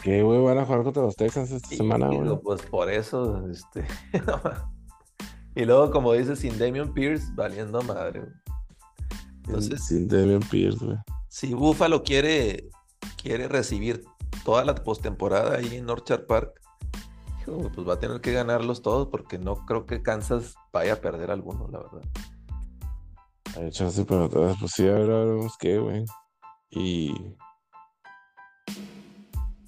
¿Qué, 0.01 0.21
güey? 0.21 0.41
Van 0.43 0.57
a 0.57 0.65
jugar 0.65 0.83
contra 0.83 1.03
los 1.03 1.15
Texans 1.15 1.51
esta 1.51 1.69
semana, 1.69 2.07
güey. 2.07 2.39
Pues 2.43 2.61
por 2.63 2.89
eso, 2.91 3.47
este. 3.49 3.85
y 5.55 5.65
luego, 5.65 5.91
como 5.91 6.13
dices, 6.13 6.39
sin 6.39 6.57
Damian 6.59 6.93
Pierce, 6.93 7.25
valiendo 7.35 7.81
madre. 7.81 8.23
Entonces, 9.45 9.85
sin 9.85 10.07
Damian 10.07 10.41
Pierce, 10.41 10.83
güey. 10.83 10.97
Si 11.27 11.53
Buffalo 11.53 12.03
quiere, 12.03 12.69
quiere 13.21 13.47
recibir 13.47 14.03
toda 14.43 14.63
la 14.63 14.75
postemporada 14.75 15.57
ahí 15.57 15.75
en 15.75 15.89
Orchard 15.89 16.25
Park, 16.27 16.61
pues 17.45 17.87
va 17.87 17.93
a 17.93 17.99
tener 17.99 18.21
que 18.21 18.31
ganarlos 18.31 18.81
todos 18.81 19.07
porque 19.07 19.37
no 19.37 19.65
creo 19.65 19.85
que 19.85 20.01
Kansas 20.01 20.55
vaya 20.73 20.93
a 20.93 20.95
perder 20.97 21.31
alguno, 21.31 21.67
la 21.67 21.79
verdad. 21.79 22.01
Hay 23.57 23.71
chance, 23.71 24.03
pero 24.05 24.29
pues 24.29 24.71
sí, 24.71 24.87
ahora 24.87 25.19
veremos 25.19 25.55
qué, 25.57 25.77
güey. 25.77 26.05
Y 26.71 27.13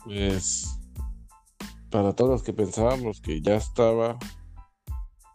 pues 0.07 0.79
para 1.89 2.13
todos 2.13 2.31
los 2.31 2.43
que 2.43 2.53
pensábamos 2.53 3.21
que 3.21 3.41
ya 3.41 3.55
estaba 3.55 4.17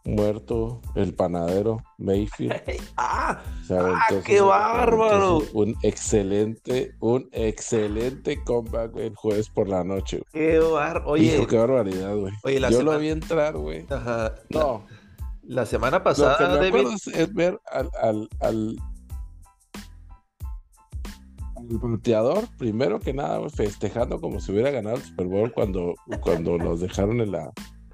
muerto 0.05 0.81
el 0.95 1.13
panadero 1.13 1.81
Mayfield. 1.97 2.53
¡Ah! 2.97 3.41
¡Ah 3.69 4.09
qué 4.25 4.41
bárbaro! 4.41 5.41
Un 5.53 5.75
excelente, 5.81 6.95
un 6.99 7.29
excelente 7.31 8.43
comeback 8.43 8.95
el 8.97 9.15
jueves 9.15 9.49
por 9.49 9.69
la 9.69 9.83
noche. 9.83 10.21
¡Qué 10.31 10.59
bárbaro! 10.59 11.11
Oye, 11.11 11.45
qué 11.47 11.57
barbaridad, 11.57 12.15
güey. 12.15 12.33
Yo 12.69 12.83
lo 12.83 12.97
vi 12.99 13.09
entrar, 13.09 13.55
güey. 13.55 13.85
Ajá. 13.89 14.35
No. 14.49 14.85
La, 15.43 15.65
semana 15.65 16.03
pasada, 16.03 16.55
lo 16.55 16.61
que 16.61 16.71
me 16.71 16.93
es, 16.93 17.33
ver 17.33 17.59
al, 17.69 17.89
al, 18.01 18.29
al, 18.39 18.77
al 22.15 22.47
primero 22.57 22.99
que 22.99 23.13
nada, 23.13 23.49
festejando 23.49 24.19
como 24.19 24.39
si 24.39 24.51
hubiera 24.51 24.71
ganado 24.71 24.97
el 24.97 25.03
Super 25.03 25.27
Bowl 25.27 25.51
cuando, 25.53 25.95
cuando 26.21 26.57
nos 26.57 26.79
dejaron 26.79 27.21
en 27.21 27.31
la. 27.31 27.51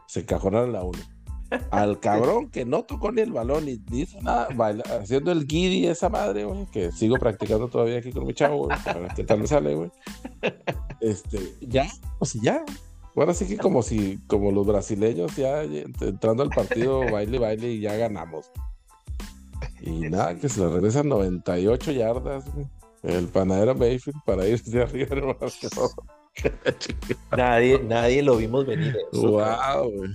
Se 0.08 0.22
encajonaron 0.22 0.74
la 0.74 0.84
1 0.84 1.00
al 1.72 2.00
cabrón 2.00 2.50
que 2.50 2.66
no 2.66 2.84
tocó 2.84 3.12
ni 3.12 3.22
el 3.22 3.32
balón 3.32 3.66
ni, 3.66 3.82
hizo 3.92 4.22
nada, 4.22 4.48
haciendo 5.02 5.32
el 5.32 5.48
guidi 5.48 5.88
esa 5.88 6.10
madre, 6.10 6.46
güey, 6.46 6.66
que 6.68 6.92
sigo 6.92 7.18
practicando 7.18 7.68
todavía 7.68 7.98
aquí 7.98 8.12
con 8.12 8.26
mi 8.26 8.34
chavo, 8.34 8.66
güey, 8.66 8.78
qué 9.16 9.24
tal 9.24 9.40
me 9.40 9.48
sale, 9.48 9.76
güey. 9.76 9.92
Este, 11.02 11.40
ya, 11.62 11.88
pues 12.18 12.34
ya. 12.34 12.64
Ahora 13.16 13.34
sí 13.34 13.48
que 13.48 13.58
como 13.58 13.82
si, 13.82 14.18
como 14.28 14.52
los 14.52 14.66
brasileños 14.66 15.36
ya 15.36 15.64
entrando 15.64 16.44
al 16.44 16.50
partido, 16.50 17.02
baile, 17.12 17.40
baile 17.40 17.72
y 17.74 17.82
ya 17.82 17.96
ganamos. 17.96 18.52
Y 19.82 20.10
nada, 20.10 20.36
que 20.36 20.48
se 20.48 20.62
le 20.62 20.70
regresan 20.70 21.10
98 21.10 21.92
yardas, 21.92 22.54
güey. 22.54 22.68
El 23.04 23.28
panadero 23.28 23.76
Mayfield 23.76 24.18
para 24.26 24.48
irse 24.48 24.70
de 24.72 24.84
arriba, 24.84 25.08
hermano. 25.12 25.40
nadie, 27.38 27.80
nadie 27.84 28.24
lo 28.24 28.38
vimos 28.38 28.66
venir. 28.66 28.98
Wow, 29.14 29.92
güey. 29.92 30.12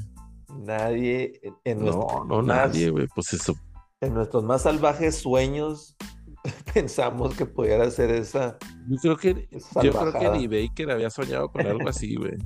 Nadie 0.60 1.40
en 1.64 1.84
No, 1.84 2.24
no, 2.26 2.42
nadie, 2.42 2.90
güey, 2.90 3.08
pues 3.14 3.32
eso. 3.32 3.54
En 4.00 4.14
nuestros 4.14 4.44
más 4.44 4.62
salvajes 4.62 5.16
sueños 5.16 5.96
pensamos 6.74 7.34
que 7.34 7.46
pudiera 7.46 7.90
ser 7.90 8.10
esa. 8.10 8.58
Yo 8.88 9.16
creo 9.16 9.16
que, 9.16 9.48
yo 9.82 9.92
creo 9.92 10.12
que 10.12 10.30
ni 10.30 10.46
Baker 10.46 10.90
había 10.90 11.10
soñado 11.10 11.50
con 11.50 11.66
algo 11.66 11.88
así, 11.88 12.14
güey. 12.16 12.36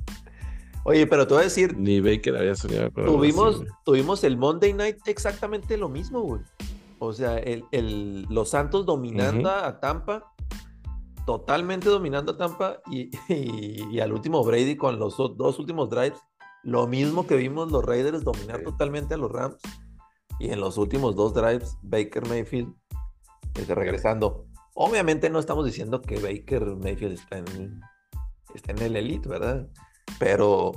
Oye, 0.85 1.05
pero 1.05 1.27
te 1.27 1.33
voy 1.33 1.41
a 1.41 1.43
decir. 1.45 1.77
Ni 1.77 1.99
Baker 1.99 2.37
había 2.37 2.55
soñado 2.55 2.91
con 2.91 3.05
tuvimos, 3.05 3.55
algo 3.55 3.63
así. 3.63 3.73
Tuvimos 3.85 4.23
el 4.23 4.37
Monday 4.37 4.73
Night 4.73 4.97
exactamente 5.05 5.77
lo 5.77 5.89
mismo, 5.89 6.21
güey. 6.21 6.41
O 6.99 7.13
sea, 7.13 7.37
el, 7.37 8.25
los 8.29 8.49
Santos 8.49 8.85
dominando 8.85 9.49
a 9.49 9.79
Tampa 9.79 10.33
totalmente 11.25 11.89
dominando 11.89 12.37
Tampa 12.37 12.81
y, 12.91 13.11
y, 13.31 13.99
al 13.99 14.13
último 14.13 14.43
Brady 14.43 14.75
con 14.75 14.97
los 14.97 15.15
dos 15.15 15.59
últimos 15.59 15.89
drives, 15.89 16.19
lo 16.63 16.87
mismo 16.87 17.27
que 17.27 17.35
vimos 17.35 17.71
los 17.71 17.85
Raiders 17.85 18.23
dominar 18.23 18.63
totalmente 18.63 19.13
a 19.13 19.17
los 19.17 19.31
Rams 19.31 19.61
y 20.39 20.49
en 20.49 20.59
los 20.59 20.77
últimos 20.77 21.15
dos 21.15 21.33
drives 21.33 21.77
Baker 21.83 22.27
Mayfield 22.27 22.73
este, 23.53 23.75
regresando. 23.75 24.47
Obviamente 24.73 25.29
no 25.29 25.37
estamos 25.39 25.65
diciendo 25.65 26.01
que 26.01 26.19
Baker 26.19 26.75
Mayfield 26.77 27.13
está 27.13 27.37
en, 27.37 27.79
está 28.55 28.71
en 28.71 28.81
el 28.81 28.95
elite, 28.95 29.29
¿verdad? 29.29 29.67
Pero 30.17 30.71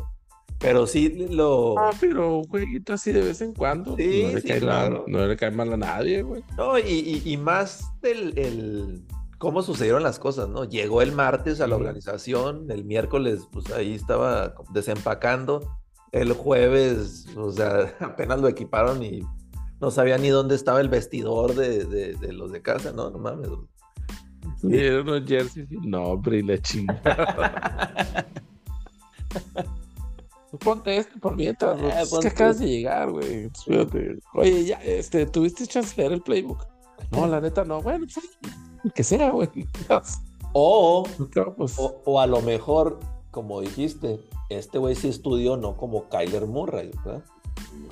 pero 0.62 0.87
sí 0.87 1.09
lo. 1.31 1.77
Ah, 1.79 1.90
pero 2.01 2.38
un 2.38 2.44
jueguito 2.44 2.92
así 2.92 3.11
de 3.12 3.20
vez 3.20 3.40
en 3.42 3.53
cuando. 3.53 3.96
Sí, 3.96 4.22
no, 4.25 4.35
le 4.35 4.42
cae 4.42 4.61
claro. 4.61 5.05
no 5.09 5.27
le 5.27 5.37
cae 5.37 5.51
mal 5.51 5.72
a 5.72 5.77
nadie, 5.77 6.22
güey. 6.22 6.44
No, 6.57 6.79
y, 6.79 7.20
y, 7.25 7.37
más 7.37 7.90
del 8.01 8.38
el, 8.38 9.05
cómo 9.38 9.62
sucedieron 9.62 10.05
las 10.05 10.20
cosas, 10.20 10.48
¿no? 10.48 10.64
Llegó 10.64 11.03
el 11.03 11.11
martes 11.12 11.61
a 11.61 11.66
la 11.66 11.75
organización, 11.75 12.70
el 12.70 12.85
miércoles, 12.85 13.48
pues 13.51 13.70
ahí 13.72 13.94
estaba 13.94 14.55
desempacando. 14.72 15.79
El 16.12 16.33
jueves, 16.33 17.27
o 17.37 17.51
sea, 17.51 17.96
apenas 18.01 18.40
lo 18.40 18.46
equiparon 18.48 19.03
y 19.03 19.22
no 19.81 19.90
sabía 19.90 20.16
ni 20.16 20.29
dónde 20.29 20.55
estaba 20.55 20.81
el 20.81 20.88
vestidor 20.88 21.55
de, 21.55 21.85
de, 21.85 22.14
de 22.14 22.33
los 22.33 22.53
de 22.53 22.62
casa, 22.62 22.92
¿no? 22.92 23.11
No 23.11 23.18
mames. 23.18 23.48
Sí, 24.61 24.77
eran 24.77 25.09
unos 25.09 25.27
jerseys 25.27 25.68
sin 25.68 25.90
nombre 25.90 26.38
y 26.38 26.42
la 26.42 26.59
chingada. 26.59 28.27
Pues 30.53 30.65
ponte 30.65 30.99
esto 30.99 31.19
por 31.19 31.35
mientras, 31.35 31.81
eh, 31.81 32.03
es 32.03 32.19
que 32.19 32.29
acabas 32.29 32.59
de 32.59 32.69
llegar, 32.69 33.11
güey. 33.11 33.51
Oye, 34.35 34.65
ya, 34.67 34.77
este, 34.83 35.25
¿tuviste 35.25 35.67
chance 35.67 35.97
de 35.97 36.03
leer 36.03 36.12
el 36.12 36.21
playbook? 36.21 36.67
No, 37.11 37.27
la 37.27 37.41
neta 37.41 37.65
no. 37.65 37.81
Bueno, 37.81 38.05
pues, 38.12 38.93
que 38.95 39.03
sea, 39.03 39.31
güey. 39.31 39.49
O, 40.53 41.05
pues. 41.57 41.79
o, 41.79 42.03
o, 42.05 42.21
a 42.21 42.27
lo 42.27 42.43
mejor, 42.43 43.01
como 43.31 43.62
dijiste, 43.62 44.21
este 44.51 44.77
güey 44.77 44.95
sí 44.95 45.09
estudió, 45.09 45.57
no 45.57 45.79
como 45.79 46.11
Kyler 46.11 46.47
Murray, 46.47 46.91
¿verdad? 47.03 47.25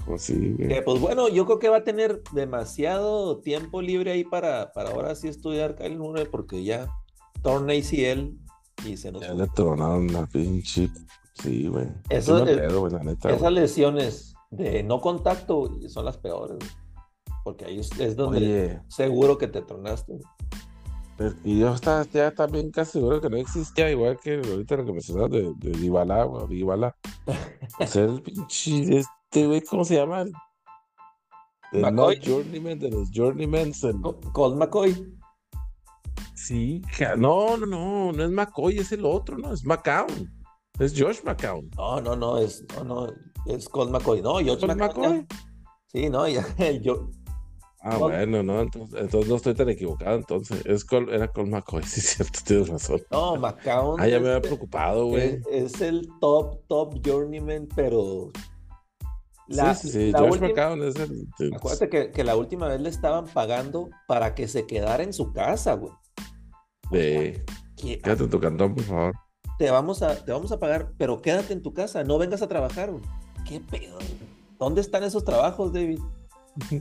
Pues 0.04 0.20
sí, 0.20 0.54
que, 0.58 0.82
pues 0.82 1.00
bueno, 1.00 1.30
yo 1.30 1.46
creo 1.46 1.60
que 1.60 1.70
va 1.70 1.78
a 1.78 1.84
tener 1.84 2.22
demasiado 2.32 3.38
tiempo 3.38 3.80
libre 3.80 4.12
ahí 4.12 4.24
para, 4.24 4.74
para 4.74 4.90
ahora 4.90 5.14
sí 5.14 5.28
estudiar 5.28 5.76
Kyler 5.76 5.98
Murray, 5.98 6.26
porque 6.30 6.62
ya 6.62 6.94
torna 7.40 7.72
ACL 7.72 8.36
y 8.84 8.98
se 8.98 9.12
nos. 9.12 9.22
Ya 9.22 9.32
le 9.32 9.46
tronaron 9.48 10.12
la 10.12 10.26
pinche 10.26 10.90
Sí, 11.42 11.68
güey. 11.68 11.88
Eso, 12.08 12.44
esas 12.46 13.52
lesiones 13.52 14.34
de 14.50 14.82
no 14.82 15.00
contacto 15.00 15.78
son 15.88 16.04
las 16.04 16.18
peores, 16.18 16.58
porque 17.44 17.64
ahí 17.64 17.80
es, 17.80 18.16
donde 18.16 18.80
seguro 18.88 19.38
que 19.38 19.48
te 19.48 19.62
tronaste. 19.62 20.18
Y 21.44 21.58
yo 21.58 21.74
estaba 21.74 22.04
ya 22.04 22.30
también 22.30 22.70
casi 22.70 22.92
seguro 22.92 23.20
que 23.20 23.28
no 23.28 23.36
existía, 23.36 23.90
igual 23.90 24.18
que 24.18 24.36
ahorita 24.36 24.76
lo 24.76 24.86
que 24.86 24.92
mencionabas 24.92 25.30
de, 25.30 25.52
de 25.56 25.70
Dybala, 25.78 26.24
güey, 26.24 26.46
Dybala. 26.48 26.96
o 27.78 27.86
sea, 27.86 28.04
el 28.04 28.22
pinche, 28.22 28.98
este 28.98 29.46
güey, 29.46 29.60
¿cómo 29.62 29.84
se 29.84 29.96
llama? 29.96 30.24
El 31.72 31.94
no 31.94 32.08
Journeyman 32.12 32.78
de 32.78 32.90
los 32.90 33.10
Journeymans. 33.14 33.84
El... 33.84 34.00
Colt 34.32 34.56
McCoy. 34.56 35.14
Sí, 36.34 36.82
no, 37.18 37.56
no, 37.58 37.66
no, 37.66 38.12
no 38.12 38.24
es 38.24 38.30
McCoy, 38.30 38.78
es 38.78 38.90
el 38.92 39.04
otro, 39.04 39.36
no, 39.36 39.52
es 39.52 39.64
McCown. 39.64 40.39
Es 40.80 40.98
Josh 40.98 41.20
McCown. 41.24 41.70
No, 41.76 42.00
no, 42.00 42.16
no, 42.16 42.38
es, 42.38 42.64
no, 42.74 42.84
no, 42.84 43.06
es 43.44 43.68
Colt 43.68 43.90
McCoy. 43.90 44.22
No, 44.22 44.36
Josh 44.36 44.64
McCoy. 44.64 45.26
Sí, 45.88 46.08
no, 46.08 46.26
ya, 46.28 46.42
yo. 46.80 47.10
Ah, 47.82 47.98
bueno, 47.98 48.42
no, 48.42 48.62
entonces, 48.62 49.28
no 49.28 49.36
estoy 49.36 49.54
tan 49.54 49.68
equivocado, 49.68 50.16
entonces. 50.16 50.64
Es 50.64 50.86
era 51.10 51.28
Colt 51.28 51.48
McCoy, 51.50 51.82
sí, 51.86 52.00
cierto, 52.00 52.40
tienes 52.46 52.68
razón. 52.70 53.02
No, 53.10 53.36
McCown. 53.36 54.00
Ah, 54.00 54.08
ya 54.08 54.20
me 54.20 54.28
había 54.28 54.40
preocupado, 54.40 55.04
güey. 55.06 55.42
Es, 55.50 55.82
el 55.82 56.08
top, 56.18 56.66
top 56.66 56.94
journeyman, 57.04 57.68
pero. 57.76 58.30
La, 59.48 59.74
sí, 59.74 59.88
sí, 59.88 60.12
sí. 60.12 60.12
Josh 60.16 60.40
McCown 60.40 60.82
es 60.82 60.96
el. 60.96 61.28
Acuérdate 61.54 61.90
que, 61.90 62.10
que, 62.10 62.24
la 62.24 62.36
última 62.36 62.68
vez 62.68 62.80
le 62.80 62.88
estaban 62.88 63.26
pagando 63.26 63.90
para 64.08 64.34
que 64.34 64.48
se 64.48 64.66
quedara 64.66 65.02
en 65.02 65.12
su 65.12 65.30
casa, 65.34 65.74
güey. 65.74 65.92
Sí. 67.76 67.98
Quédate 68.02 68.28
tu 68.28 68.40
cantón, 68.40 68.74
por 68.74 68.84
favor 68.84 69.29
te 69.60 69.70
vamos 69.70 70.00
a, 70.00 70.24
te 70.24 70.32
vamos 70.32 70.50
a 70.52 70.58
pagar, 70.58 70.90
pero 70.96 71.20
quédate 71.20 71.52
en 71.52 71.60
tu 71.60 71.74
casa, 71.74 72.02
no 72.02 72.16
vengas 72.16 72.40
a 72.40 72.48
trabajar. 72.48 72.90
¿Qué 73.46 73.60
pedo? 73.60 73.98
¿Dónde 74.58 74.80
están 74.80 75.04
esos 75.04 75.22
trabajos, 75.22 75.70
David? 75.70 76.00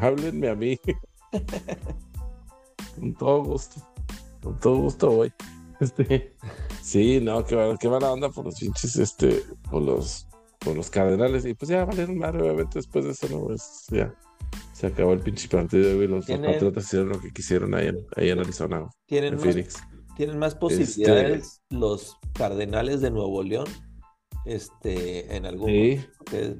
Háblenme 0.00 0.48
a 0.48 0.54
mí. 0.54 0.80
Con 2.98 3.14
todo 3.16 3.44
gusto. 3.44 3.82
Con 4.42 4.58
todo 4.58 4.76
gusto 4.76 5.10
voy. 5.10 5.32
Este, 5.78 6.34
sí, 6.82 7.20
no, 7.20 7.44
qué, 7.44 7.76
qué 7.78 7.88
mala 7.90 8.10
onda 8.10 8.30
por 8.30 8.46
los 8.46 8.58
pinches, 8.58 8.96
este, 8.96 9.44
por 9.70 9.82
los, 9.82 10.26
por 10.60 10.74
los 10.74 10.88
cardenales. 10.88 11.44
Y 11.44 11.52
pues 11.52 11.68
ya 11.68 11.84
valieron 11.84 12.16
madre, 12.16 12.40
obviamente, 12.40 12.78
después 12.78 13.04
de 13.04 13.10
eso, 13.10 13.28
no, 13.28 13.44
pues 13.44 13.84
ya. 13.90 14.14
Se 14.72 14.86
acabó 14.86 15.12
el 15.12 15.20
pinche 15.20 15.50
partido 15.50 16.02
y 16.02 16.06
los, 16.06 16.26
los 16.26 16.40
patriotas 16.40 16.84
hicieron 16.84 17.10
lo 17.10 17.20
que 17.20 17.30
quisieron 17.30 17.74
ahí 17.74 17.88
en, 17.88 18.06
ahí 18.16 18.30
en 18.30 18.38
Arizona, 18.38 18.88
en 19.10 19.38
Phoenix 19.38 19.82
tienen 20.16 20.38
más 20.38 20.54
posibilidades 20.54 21.46
este, 21.46 21.76
los 21.76 22.16
Cardenales 22.32 23.00
de 23.00 23.10
Nuevo 23.10 23.42
León 23.42 23.66
este, 24.44 25.36
en 25.36 25.46
algún 25.46 25.68
Sí, 25.68 26.00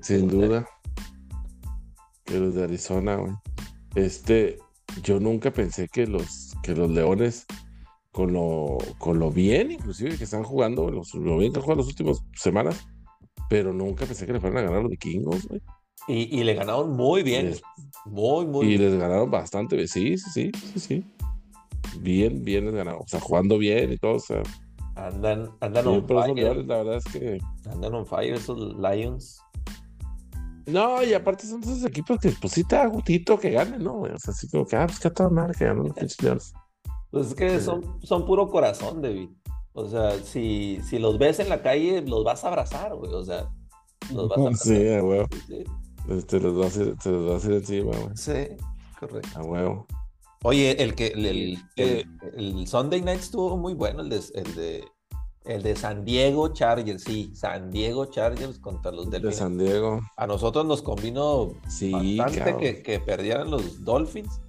sin 0.02 0.28
duda. 0.28 0.68
Que 2.24 2.38
los 2.38 2.54
de 2.54 2.64
Arizona, 2.64 3.16
güey. 3.16 3.32
Este, 3.94 4.58
yo 5.02 5.20
nunca 5.20 5.52
pensé 5.52 5.88
que 5.88 6.06
los, 6.06 6.54
que 6.62 6.74
los 6.74 6.90
Leones, 6.90 7.46
con 8.10 8.32
lo, 8.32 8.78
con 8.98 9.18
lo 9.18 9.30
bien, 9.30 9.70
inclusive, 9.70 10.18
que 10.18 10.24
están 10.24 10.42
jugando, 10.42 10.90
los, 10.90 11.14
lo 11.14 11.38
bien 11.38 11.52
que 11.52 11.58
han 11.58 11.64
jugado 11.64 11.80
las 11.80 11.88
últimas 11.88 12.18
semanas, 12.34 12.86
pero 13.48 13.72
nunca 13.72 14.04
pensé 14.04 14.26
que 14.26 14.32
le 14.32 14.40
fueran 14.40 14.58
a 14.58 14.62
ganar 14.62 14.82
los 14.82 14.90
vikingos, 14.90 15.46
güey. 15.46 15.62
Y, 16.08 16.38
y, 16.38 16.44
le 16.44 16.54
ganaron 16.54 16.92
muy 16.92 17.22
bien. 17.22 17.54
muy, 18.04 18.46
muy 18.46 18.66
Y 18.66 18.78
les 18.78 18.96
ganaron 18.96 19.30
bastante. 19.30 19.88
Sí, 19.88 20.16
sí, 20.18 20.30
sí, 20.30 20.50
sí, 20.74 20.80
sí 20.80 21.15
bien, 22.00 22.44
bien 22.44 22.72
ganado. 22.74 23.00
O 23.00 23.08
sea, 23.08 23.20
jugando 23.20 23.58
bien 23.58 23.92
y 23.92 23.98
todo. 23.98 24.14
O 24.14 24.20
sea, 24.20 24.42
andan, 24.94 25.50
andan 25.60 25.86
on 25.86 26.06
fire. 26.06 26.64
la 26.64 26.76
verdad 26.78 26.96
es 26.96 27.04
que. 27.04 27.38
Andan 27.70 27.94
on 27.94 28.06
fire 28.06 28.34
esos 28.34 28.76
Lions. 28.76 29.40
No, 30.66 31.02
y 31.02 31.14
aparte 31.14 31.46
son 31.46 31.62
esos 31.62 31.84
equipos 31.84 32.18
que, 32.18 32.30
pues 32.40 32.52
sí 32.52 32.64
te 32.64 32.74
da 32.74 32.86
gustito 32.86 33.38
que 33.38 33.50
ganen, 33.50 33.84
¿no? 33.84 34.00
O 34.00 34.18
sea, 34.18 34.32
así 34.32 34.48
como 34.48 34.66
que, 34.66 34.74
ah, 34.74 34.86
pues 34.86 34.98
que 34.98 35.08
a 35.08 35.28
madre 35.28 35.54
que 35.56 35.64
ganan 35.64 35.92
los 35.94 36.22
Lions. 36.22 36.52
Pues 37.10 37.28
es 37.28 37.34
que 37.34 37.60
son, 37.60 38.00
son 38.02 38.26
puro 38.26 38.48
corazón, 38.48 39.00
David. 39.00 39.28
O 39.74 39.88
sea, 39.88 40.18
si, 40.18 40.80
si 40.82 40.98
los 40.98 41.18
ves 41.18 41.38
en 41.38 41.48
la 41.48 41.62
calle, 41.62 42.02
los 42.02 42.24
vas 42.24 42.42
a 42.44 42.48
abrazar, 42.48 42.94
güey. 42.96 43.12
O 43.12 43.22
sea, 43.22 43.48
los 44.12 44.28
vas 44.28 44.38
a 44.38 44.40
abrazar. 44.40 44.66
Sí, 44.76 44.88
a 44.88 45.04
huevo. 45.04 45.28
Sí. 45.46 45.64
Te 46.26 46.40
los 46.40 46.56
vas 46.56 46.76
a 46.76 46.82
ir, 46.82 46.96
te 46.96 47.10
los 47.10 47.30
vas 47.30 47.44
a 47.44 47.48
ir 47.48 47.54
encima, 47.54 47.90
güey. 47.96 48.16
Sí, 48.16 48.56
correcto. 48.98 49.38
A 49.38 49.42
huevo. 49.42 49.86
Oye, 50.46 50.80
el 50.80 50.94
que 50.94 51.08
el, 51.08 51.58
el, 51.74 52.68
Sunday 52.68 53.02
Night 53.02 53.18
estuvo 53.18 53.56
muy 53.56 53.74
bueno, 53.74 54.02
el 54.02 54.10
de, 54.10 54.20
el 54.36 54.54
de, 54.54 54.84
el 55.44 55.62
de 55.64 55.74
San 55.74 56.04
Diego 56.04 56.52
Chargers, 56.52 57.02
sí, 57.02 57.32
San 57.34 57.72
Diego 57.72 58.06
Chargers 58.06 58.60
contra 58.60 58.92
los 58.92 59.10
Delfines. 59.10 59.34
De 59.34 59.40
San 59.40 59.58
Diego. 59.58 60.02
A 60.16 60.24
nosotros 60.28 60.64
nos 60.64 60.82
convino 60.82 61.52
sí, 61.68 62.16
bastante 62.16 62.56
que, 62.58 62.80
que, 62.80 63.00
perdieran 63.00 63.50
los 63.50 63.84
Dolphins. 63.84 64.40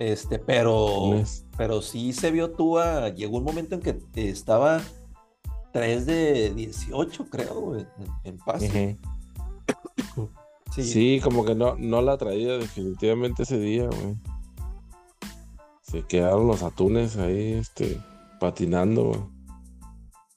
Este, 0.00 0.40
pero, 0.40 1.22
pero 1.56 1.80
sí 1.80 2.12
se 2.12 2.32
vio 2.32 2.50
Tua, 2.50 3.10
llegó 3.10 3.38
un 3.38 3.44
momento 3.44 3.76
en 3.76 3.82
que 3.82 4.00
estaba 4.16 4.80
3 5.72 6.06
de 6.06 6.54
18, 6.54 7.26
creo, 7.30 7.76
en, 7.76 7.86
en 8.24 8.38
pase. 8.38 8.98
sí. 10.74 10.82
sí. 10.82 11.20
como 11.22 11.44
que 11.44 11.54
no, 11.54 11.76
no 11.76 12.02
la 12.02 12.18
traía 12.18 12.58
definitivamente 12.58 13.44
ese 13.44 13.60
día, 13.60 13.84
güey 13.84 14.16
se 15.94 16.02
quedaron 16.02 16.48
los 16.48 16.62
atunes 16.64 17.16
ahí, 17.16 17.52
este, 17.52 18.00
patinando. 18.40 19.30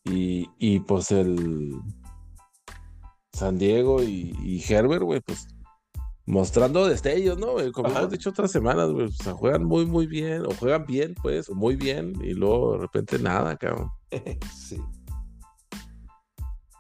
Y, 0.06 0.48
y 0.60 0.80
pues 0.82 1.12
el 1.12 1.74
San 3.34 3.58
Diego 3.58 4.04
y, 4.04 4.64
Herbert, 4.70 5.02
güey, 5.02 5.20
pues 5.22 5.48
mostrando 6.28 6.88
destellos, 6.88 7.40
¿no? 7.40 7.56
Como 7.74 7.90
hemos 7.90 8.12
dicho 8.12 8.30
otras 8.30 8.52
semanas, 8.52 8.92
güey, 8.92 9.08
o 9.08 9.12
sea, 9.12 9.34
juegan 9.34 9.64
muy, 9.64 9.86
muy 9.86 10.06
bien, 10.06 10.46
o 10.46 10.52
juegan 10.52 10.86
bien, 10.86 11.16
pues, 11.22 11.50
muy 11.50 11.76
bien, 11.76 12.14
y 12.22 12.34
luego 12.34 12.74
de 12.74 12.80
repente 12.80 13.18
nada, 13.18 13.58
cabrón. 13.58 13.90
sí. 14.56 14.80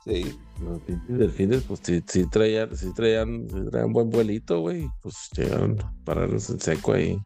Sí. 0.04 0.38
Los 0.62 0.82
delfines, 1.08 1.64
pues 1.64 1.82
sí, 1.84 2.02
sí, 2.08 2.30
traían, 2.30 2.76
sí 2.76 2.94
traían, 2.94 3.48
sí 3.50 3.58
traían 3.70 3.92
buen 3.92 4.10
vuelito, 4.10 4.62
güey, 4.62 4.88
pues 5.02 5.16
llegaron 5.36 5.78
pararnos 6.06 6.50
en 6.50 6.60
seco 6.60 6.94
ahí. 6.94 7.20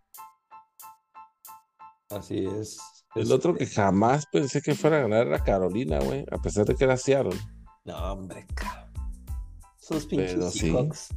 Así 2.12 2.46
es. 2.46 2.78
El 3.16 3.32
otro 3.32 3.56
que 3.56 3.66
jamás 3.66 4.26
pensé 4.26 4.62
que 4.62 4.76
fuera 4.76 4.98
a 4.98 5.02
ganar 5.02 5.28
era 5.28 5.44
Carolina, 5.44 6.00
güey, 6.00 6.26
a 6.32 6.38
pesar 6.38 6.66
de 6.66 6.76
que 6.76 6.84
era 6.84 6.98
Seattle. 6.98 7.38
No, 7.86 8.14
hombre, 8.14 8.46
cabrón. 8.56 8.92
Esos 9.82 10.06
pinches 10.06 10.54
Seahawks. 10.54 11.10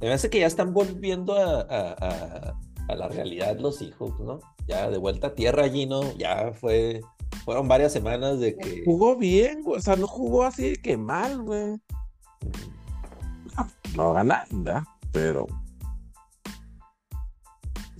Me 0.00 0.08
parece 0.08 0.30
que 0.30 0.40
ya 0.40 0.46
están 0.46 0.72
volviendo 0.72 1.36
a, 1.36 2.54
a 2.88 2.94
la 2.94 3.08
realidad 3.08 3.58
los 3.58 3.82
hijos, 3.82 4.18
¿no? 4.20 4.40
Ya 4.66 4.90
de 4.90 4.98
vuelta 4.98 5.28
a 5.28 5.34
tierra 5.34 5.64
allí, 5.64 5.86
¿no? 5.86 6.16
Ya 6.16 6.52
fue, 6.52 7.00
fueron 7.44 7.68
varias 7.68 7.92
semanas 7.92 8.40
de 8.40 8.56
que... 8.56 8.82
Jugó 8.84 9.16
bien, 9.16 9.62
güey, 9.62 9.78
o 9.78 9.82
sea, 9.82 9.96
no 9.96 10.06
jugó 10.06 10.44
así 10.44 10.70
de 10.70 10.76
que 10.76 10.96
mal, 10.96 11.42
güey. 11.42 11.76
No, 13.94 14.12
gana 14.12 14.44
nada, 14.50 14.84
pero... 15.12 15.46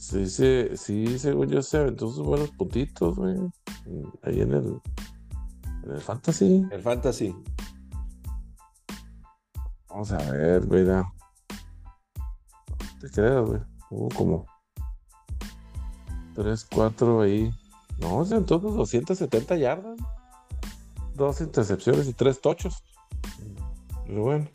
Sí, 0.08 0.26
sí, 0.26 0.68
sí, 0.74 1.18
según 1.18 1.48
yo 1.48 1.60
se 1.60 1.76
aventó 1.76 2.10
sus 2.10 2.24
buenos 2.24 2.48
puntitos, 2.52 3.14
güey. 3.14 3.36
Ahí 4.22 4.40
en 4.40 4.54
el, 4.54 4.80
en 5.84 5.90
el 5.90 6.00
Fantasy. 6.00 6.66
El 6.70 6.80
Fantasy. 6.80 7.36
Vamos 9.90 10.10
a 10.12 10.16
ver, 10.32 10.64
güey. 10.64 10.84
No 10.84 11.12
te 13.02 13.10
creas, 13.10 13.46
güey. 13.46 13.60
Hubo 13.90 14.08
como 14.08 14.46
3, 16.36 16.66
4 16.74 17.20
ahí. 17.20 17.50
No, 17.98 18.24
se 18.24 18.36
entonces 18.36 18.72
270 18.72 19.56
yardas. 19.56 19.98
Dos 21.16 21.42
intercepciones 21.42 22.08
y 22.08 22.14
tres 22.14 22.40
tochos. 22.40 22.82
Pero 24.06 24.22
bueno, 24.22 24.48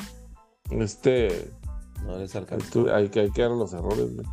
este. 0.71 1.53
No 2.05 2.17
les 2.17 2.35
alcanzó. 2.35 2.91
Hay, 2.91 3.09
que, 3.09 3.19
hay 3.19 3.29
que 3.29 3.43
dar 3.43 3.51
los 3.51 3.71
errores, 3.73 4.15
güey. 4.15 4.25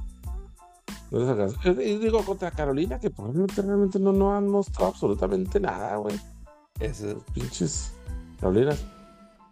Alcanzó. 1.12 1.58
Y 1.72 1.98
digo, 1.98 2.24
contra 2.24 2.50
Carolina, 2.50 2.98
que 2.98 3.10
probablemente 3.10 3.62
realmente 3.62 3.98
no, 3.98 4.12
no 4.12 4.34
han 4.34 4.48
mostrado 4.48 4.90
absolutamente 4.90 5.58
nada, 5.58 5.96
güey. 5.96 6.16
Esos 6.78 7.22
pinches 7.34 7.92
Carolinas. 8.40 8.84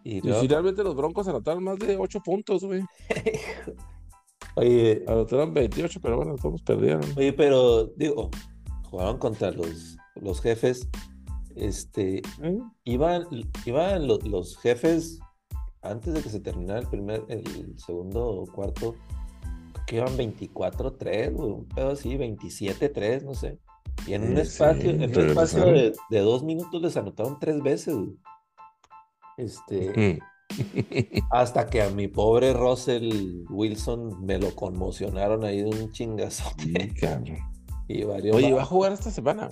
Y, 0.03 0.27
y 0.27 0.33
finalmente 0.33 0.83
los 0.83 0.95
Broncos 0.95 1.27
anotaron 1.27 1.63
más 1.63 1.77
de 1.79 1.97
8 1.97 2.21
puntos, 2.21 2.63
güey. 2.63 2.81
Oye. 4.55 5.03
Anotaron 5.07 5.53
28, 5.53 5.99
pero 6.01 6.17
bueno, 6.17 6.35
todos 6.35 6.61
perdieron. 6.61 7.03
Oye, 7.17 7.33
pero 7.33 7.85
digo, 7.95 8.29
jugaron 8.89 9.17
contra 9.17 9.51
los, 9.51 9.97
los 10.15 10.41
jefes. 10.41 10.87
Este. 11.55 12.21
¿Eh? 12.41 12.59
Iban, 12.85 13.25
iban 13.65 14.07
los, 14.07 14.25
los, 14.25 14.57
jefes 14.57 15.19
antes 15.81 16.13
de 16.13 16.21
que 16.21 16.29
se 16.29 16.39
terminara 16.39 16.79
el 16.79 16.87
primer, 16.87 17.23
el 17.29 17.77
segundo 17.77 18.25
o 18.25 18.45
cuarto. 18.47 18.95
Que 19.89 19.95
iban 19.95 20.15
24-3, 20.15 21.33
un 21.35 21.65
pedo 21.65 21.93
así, 21.93 22.15
27-3, 22.15 23.23
no 23.23 23.33
sé. 23.33 23.57
Y 24.05 24.13
en 24.13 24.23
un 24.23 24.37
espacio, 24.37 24.91
en 24.91 25.01
un 25.01 25.29
espacio 25.29 25.65
de, 25.65 25.93
de, 26.11 26.19
dos 26.19 26.43
minutos 26.43 26.79
les 26.79 26.95
anotaron 26.95 27.39
tres 27.39 27.59
veces. 27.63 27.95
Este. 29.35 30.19
Hasta 31.31 31.65
que 31.65 31.81
a 31.81 31.89
mi 31.89 32.07
pobre 32.07 32.53
Russell 32.53 33.45
Wilson 33.49 34.23
me 34.23 34.37
lo 34.37 34.55
conmocionaron 34.55 35.43
ahí 35.43 35.63
de 35.63 35.69
un 35.69 35.91
chingazote. 35.91 36.93
y 37.87 38.03
Oye, 38.03 38.53
¿va 38.53 38.61
a 38.61 38.65
jugar 38.65 38.91
esta 38.91 39.09
semana? 39.09 39.49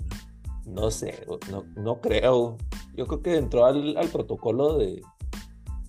No 0.65 0.91
sé, 0.91 1.25
no, 1.49 1.63
no 1.75 1.99
creo. 1.99 2.57
Yo 2.93 3.07
creo 3.07 3.21
que 3.23 3.37
entró 3.37 3.65
al, 3.65 3.95
protocolo 4.11 4.77
de, 4.77 5.01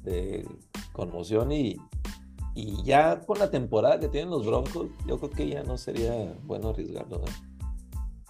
de 0.05 0.49
conmoción 0.95 1.53
y, 1.53 1.77
y 2.59 2.83
ya 2.83 3.21
con 3.21 3.39
la 3.39 3.53
temporada 3.53 4.01
que 4.01 4.09
tienen 4.09 4.31
los 4.31 4.45
Broncos, 4.45 4.89
yo 5.07 5.17
creo 5.19 5.31
que 5.31 5.49
ya 5.49 5.63
no 5.63 5.79
sería 5.79 6.35
bueno 6.43 6.71
arriesgarlo. 6.71 7.21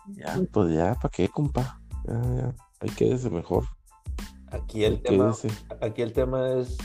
Ya, 0.08 0.38
pues 0.52 0.74
ya, 0.74 0.94
¿para 0.96 1.08
qué, 1.08 1.30
compa? 1.30 1.80
Ya, 2.06 2.22
ya, 2.36 2.54
ahí 2.80 2.90
quédese 2.90 3.30
mejor. 3.30 3.64
Aquí 4.50 4.84
el, 4.84 5.00
tema, 5.00 5.34
aquí 5.80 6.02
el 6.02 6.12
tema 6.12 6.52
es 6.52 6.76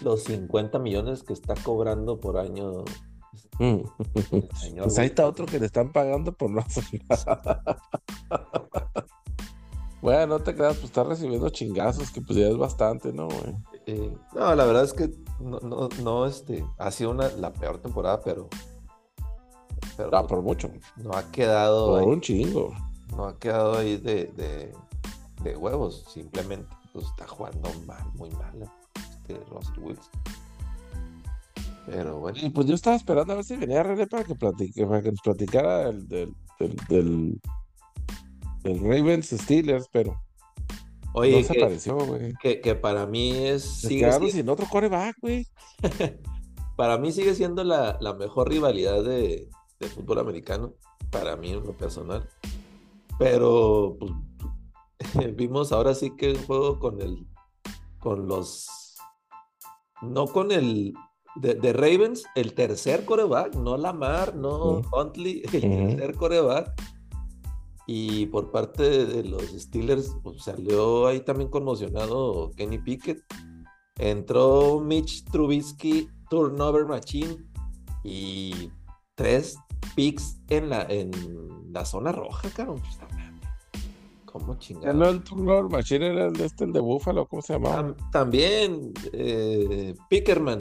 los 0.00 0.24
50 0.24 0.78
millones 0.80 1.22
que 1.22 1.32
está 1.32 1.54
cobrando 1.54 2.20
por 2.20 2.36
año. 2.36 2.84
Mm. 3.58 3.78
Pues 4.82 4.98
ahí 4.98 5.06
está 5.06 5.26
otro 5.26 5.46
que 5.46 5.58
le 5.58 5.64
están 5.64 5.92
pagando 5.92 6.32
por 6.32 6.50
no 6.50 6.60
hacer 6.60 6.84
bueno, 10.02 10.26
no 10.26 10.40
te 10.40 10.54
creas, 10.54 10.74
pues 10.74 10.86
está 10.86 11.04
recibiendo 11.04 11.48
chingazos, 11.48 12.10
que 12.10 12.20
pues 12.20 12.38
ya 12.38 12.48
es 12.48 12.58
bastante, 12.58 13.14
¿no, 13.14 13.28
eh, 13.86 14.16
no, 14.34 14.54
la 14.54 14.64
verdad 14.64 14.84
es 14.84 14.92
que 14.92 15.10
no, 15.40 15.58
no, 15.60 15.88
no, 16.02 16.26
este, 16.26 16.64
ha 16.78 16.90
sido 16.90 17.10
una, 17.10 17.28
la 17.30 17.52
peor 17.52 17.78
temporada, 17.78 18.20
pero. 18.22 18.48
pero 19.96 20.10
no, 20.10 20.26
por 20.26 20.42
mucho. 20.42 20.70
No 20.96 21.12
ha 21.12 21.30
quedado. 21.30 21.98
Por 21.98 22.08
un 22.08 22.20
chingo. 22.20 22.74
No 23.16 23.26
ha 23.26 23.38
quedado 23.38 23.78
ahí 23.78 23.96
de, 23.96 24.26
de 24.36 24.72
de 25.44 25.56
huevos, 25.56 26.04
simplemente 26.08 26.74
pues, 26.92 27.06
está 27.06 27.28
jugando 27.28 27.70
mal, 27.86 28.02
muy 28.14 28.30
mal 28.30 28.70
este 28.96 29.38
Russell 29.50 29.78
Wilson. 29.78 30.10
Pero 31.86 32.18
bueno. 32.18 32.38
Y 32.40 32.48
pues 32.48 32.66
yo 32.66 32.74
estaba 32.74 32.96
esperando 32.96 33.34
a 33.34 33.36
ver 33.36 33.44
si 33.44 33.56
venía 33.56 33.82
René 33.82 34.06
para 34.06 34.24
que, 34.24 34.34
platique, 34.34 34.86
para 34.86 35.02
que 35.02 35.10
nos 35.10 35.20
platicara 35.20 35.90
el, 35.90 36.08
del, 36.08 36.34
del, 36.88 37.40
del, 38.62 38.80
Ravens 38.80 39.28
Steelers, 39.28 39.86
pero 39.92 40.18
Oye, 41.16 41.46
no 41.86 41.98
güey. 42.06 42.34
Que, 42.42 42.60
que, 42.60 42.74
para 42.74 43.06
mí 43.06 43.30
es. 43.30 43.62
Sigue 43.62 44.10
sin 44.32 44.48
otro 44.48 44.66
coreback, 44.68 45.16
güey. 45.20 45.46
para 46.76 46.98
mí 46.98 47.12
sigue 47.12 47.34
siendo 47.36 47.62
la, 47.62 47.96
la 48.00 48.14
mejor 48.14 48.48
rivalidad 48.48 49.04
de, 49.04 49.48
de, 49.78 49.88
fútbol 49.88 50.18
americano, 50.18 50.74
para 51.10 51.36
mí 51.36 51.50
en 51.50 51.64
lo 51.64 51.72
personal. 51.76 52.28
Pero 53.16 53.96
pues, 54.00 54.12
vimos 55.36 55.70
ahora 55.70 55.94
sí 55.94 56.16
que 56.16 56.32
el 56.32 56.44
juego 56.44 56.80
con 56.80 57.00
el, 57.00 57.24
con 58.00 58.26
los, 58.26 58.96
no 60.02 60.26
con 60.26 60.50
el, 60.50 60.94
de, 61.36 61.72
Ravens, 61.72 62.24
el 62.34 62.54
tercer 62.54 63.04
coreback, 63.04 63.54
no 63.54 63.76
Lamar, 63.76 64.34
no 64.34 64.82
Huntley, 64.92 65.42
el 65.52 65.60
tercer 65.60 66.16
coreback. 66.16 66.74
Y 67.86 68.26
por 68.26 68.50
parte 68.50 69.06
de 69.06 69.24
los 69.24 69.42
Steelers, 69.42 70.16
pues, 70.22 70.42
salió 70.42 71.06
ahí 71.06 71.20
también 71.20 71.50
conmocionado 71.50 72.50
Kenny 72.56 72.78
Pickett. 72.78 73.20
Entró 73.98 74.80
Mitch 74.80 75.24
Trubisky, 75.30 76.08
turnover 76.30 76.86
machine, 76.86 77.36
y 78.04 78.70
tres 79.14 79.56
picks 79.96 80.38
en 80.48 80.68
la, 80.68 80.82
en 80.82 81.10
la 81.72 81.84
zona 81.84 82.12
roja, 82.12 82.48
caro. 82.50 82.76
Pues, 82.76 82.98
¿Cómo 84.26 84.56
chingado? 84.56 84.94
No, 84.94 85.08
el 85.08 85.22
turno 85.22 85.68
Machine 85.68 86.08
era 86.08 86.26
el 86.26 86.32
de 86.32 86.46
este, 86.46 86.64
el 86.64 86.72
de 86.72 86.80
Búfalo, 86.80 87.26
¿cómo 87.28 87.40
se 87.40 87.52
llamaba? 87.52 87.94
también, 88.10 88.92
eh, 89.12 89.94
Pickerman. 90.10 90.60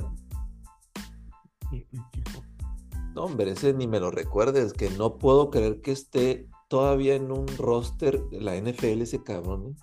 No, 3.16 3.26
hombre, 3.26 3.52
ese 3.52 3.74
ni 3.74 3.88
me 3.88 4.00
lo 4.00 4.12
recuerdes, 4.12 4.74
que 4.74 4.90
no 4.92 5.18
puedo 5.18 5.50
creer 5.50 5.82
que 5.82 5.92
esté 5.92 6.50
todavía 6.74 7.14
en 7.14 7.32
un 7.32 7.46
roster 7.60 8.20
de 8.32 8.42
la 8.42 8.56
NFL 8.56 9.04
ese 9.04 9.22
cabrón. 9.22 9.78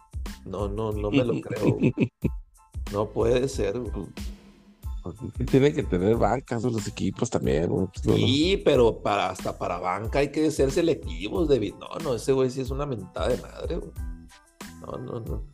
No, 0.44 0.66
no, 0.66 0.90
no 0.90 1.12
me 1.12 1.24
lo 1.24 1.40
creo. 1.40 1.78
No 2.92 3.08
puede 3.08 3.48
ser. 3.48 3.80
Tiene 5.48 5.72
que 5.72 5.84
tener 5.84 6.16
bancas 6.16 6.64
los 6.64 6.88
equipos 6.88 7.30
también. 7.30 7.68
Pues, 7.68 8.16
sí, 8.16 8.60
pero 8.64 9.00
para, 9.00 9.30
hasta 9.30 9.56
para 9.56 9.78
banca 9.78 10.18
hay 10.18 10.32
que 10.32 10.50
ser 10.50 10.72
selectivos, 10.72 11.48
David. 11.48 11.74
No, 11.78 11.86
no, 12.02 12.16
ese 12.16 12.32
güey 12.32 12.50
sí 12.50 12.60
es 12.62 12.70
una 12.70 12.86
mentada 12.86 13.28
de 13.28 13.36
madre. 13.36 13.78
No, 14.80 14.98
no, 14.98 15.20
no. 15.20 15.44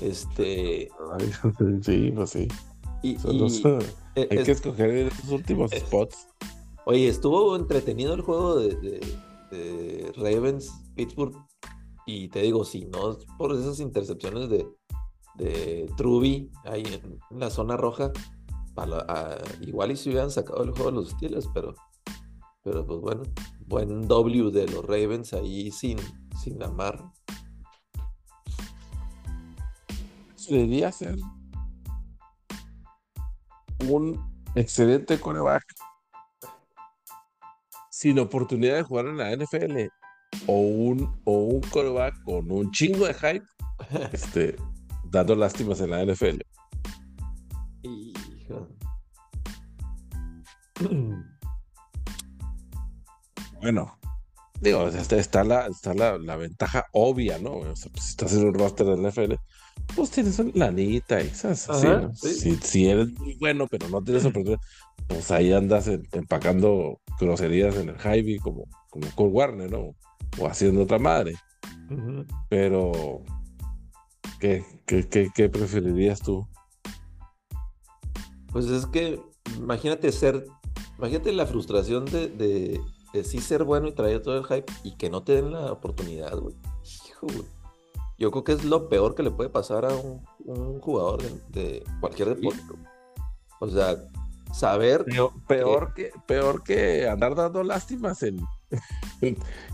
Este. 0.00 0.88
sí, 1.82 2.10
pues 2.16 2.30
sí. 2.30 2.48
Y, 3.02 3.16
e, 4.14 4.28
hay 4.30 4.42
que 4.42 4.52
escoger 4.52 4.88
esos 4.88 5.28
últimos 5.28 5.70
spots. 5.72 6.28
Oye, 6.86 7.08
estuvo 7.08 7.54
entretenido 7.56 8.14
el 8.14 8.22
juego 8.22 8.58
de, 8.58 9.02
Ravens, 10.16 10.72
Pittsburgh. 10.94 11.34
Y 12.06 12.28
te 12.28 12.42
digo, 12.42 12.64
si 12.64 12.86
no 12.86 13.18
por 13.36 13.52
esas 13.52 13.80
intercepciones 13.80 14.48
de, 14.48 14.66
de 15.36 15.92
Truby 15.96 16.50
ahí 16.64 16.84
en 17.30 17.38
la 17.38 17.50
zona 17.50 17.76
roja, 17.76 18.12
igual 19.60 19.90
y 19.90 19.96
si 19.96 20.10
hubieran 20.10 20.30
sacado 20.30 20.62
el 20.62 20.70
juego 20.70 20.90
de 20.90 20.96
los 20.96 21.10
Steelers, 21.10 21.48
pero, 21.52 21.74
pero 22.62 22.86
pues 22.86 23.00
bueno, 23.00 23.22
buen 23.66 24.06
W 24.06 24.50
de 24.50 24.68
los 24.68 24.84
Ravens 24.84 25.32
ahí 25.32 25.70
sin, 25.70 25.98
sin 26.42 26.62
amar. 26.62 27.02
Debería 30.48 30.90
ser 30.92 31.16
un 33.88 34.18
excelente 34.54 35.20
coreback 35.20 35.64
sin 37.98 38.16
oportunidad 38.20 38.76
de 38.76 38.82
jugar 38.84 39.06
en 39.06 39.16
la 39.16 39.34
NFL 39.34 39.88
o 40.46 40.52
un, 40.52 41.20
o 41.24 41.32
un 41.32 41.60
coreback 41.62 42.14
con 42.22 42.48
un 42.48 42.70
chingo 42.70 43.08
de 43.08 43.14
hype 43.14 43.44
este, 44.12 44.54
dando 45.10 45.34
lástimas 45.34 45.80
en 45.80 45.90
la 45.90 46.04
NFL. 46.04 46.38
Bueno, 53.60 53.98
digo, 54.60 54.86
está, 54.86 55.42
la, 55.42 55.66
está 55.66 55.92
la, 55.92 56.36
ventaja 56.36 56.86
obvia, 56.92 57.40
¿no? 57.40 57.54
O 57.54 57.74
sea, 57.74 57.90
pues, 57.90 58.04
si 58.04 58.10
estás 58.10 58.32
en 58.34 58.46
un 58.46 58.54
roster 58.54 58.86
del 58.86 59.04
NFL, 59.04 59.34
pues 59.96 60.12
tienes 60.12 60.38
una 60.38 60.66
lanita 60.66 61.20
y 61.20 61.28
¿sabes? 61.30 61.66
Si, 62.14 62.54
si, 62.54 62.88
eres 62.88 63.10
muy 63.18 63.34
bueno, 63.34 63.66
pero 63.66 63.88
no 63.88 64.00
tienes 64.00 64.24
oportunidad, 64.24 64.60
pues 65.08 65.30
ahí 65.30 65.52
andas 65.52 65.88
empacando 66.12 67.00
groserías 67.18 67.76
en 67.76 67.88
el 67.88 67.98
Jaime 67.98 68.38
como, 68.38 68.66
como 68.90 69.10
Kurt 69.14 69.32
Warner, 69.32 69.70
¿no? 69.70 69.94
O 70.38 70.46
haciendo 70.46 70.82
otra 70.82 70.98
madre. 70.98 71.34
Pero, 72.50 73.22
¿qué, 74.38 74.64
qué, 74.86 75.30
qué, 75.34 75.48
preferirías 75.48 76.20
tú? 76.20 76.46
Pues 78.52 78.66
es 78.66 78.86
que, 78.86 79.20
imagínate 79.56 80.12
ser, 80.12 80.46
imagínate 80.98 81.32
la 81.32 81.46
frustración 81.46 82.04
de, 82.04 82.28
de, 82.28 83.24
sí 83.24 83.40
ser 83.40 83.64
bueno 83.64 83.88
y 83.88 83.92
traer 83.92 84.22
todo 84.22 84.36
el 84.36 84.44
hype 84.44 84.70
y 84.84 84.96
que 84.96 85.08
no 85.08 85.22
te 85.22 85.36
den 85.36 85.52
la 85.52 85.72
oportunidad, 85.72 86.36
güey. 86.36 86.54
Hijo, 87.06 87.26
güey. 87.26 87.48
Yo 88.18 88.30
creo 88.30 88.44
que 88.44 88.52
es 88.52 88.64
lo 88.64 88.88
peor 88.88 89.14
que 89.14 89.22
le 89.22 89.30
puede 89.30 89.48
pasar 89.48 89.86
a 89.86 89.94
un, 89.94 90.24
un 90.44 90.80
jugador 90.80 91.22
de, 91.48 91.84
cualquier 92.00 92.34
deporte. 92.34 92.60
O 93.60 93.68
sea, 93.68 93.96
saber. 94.52 95.04
Peor, 95.46 95.94
que, 95.94 96.10
peor 96.26 96.62
que 96.62 97.08
andar 97.08 97.34
dando 97.34 97.62
lástimas 97.62 98.22
en, 98.22 98.38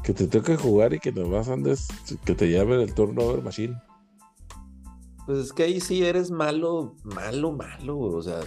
que 0.02 0.12
te 0.12 0.26
toque 0.26 0.56
jugar 0.56 0.94
y 0.94 1.00
que 1.00 1.12
nomás 1.12 1.48
andes, 1.48 1.88
que 2.24 2.34
te 2.34 2.50
llamen 2.50 2.80
el 2.80 2.94
turnover 2.94 3.42
machine. 3.42 3.80
Pues 5.26 5.38
es 5.38 5.52
que 5.52 5.62
ahí 5.64 5.80
sí 5.80 6.04
eres 6.04 6.30
malo, 6.30 6.96
malo, 7.02 7.52
malo, 7.52 7.98
o 7.98 8.22
sea, 8.22 8.40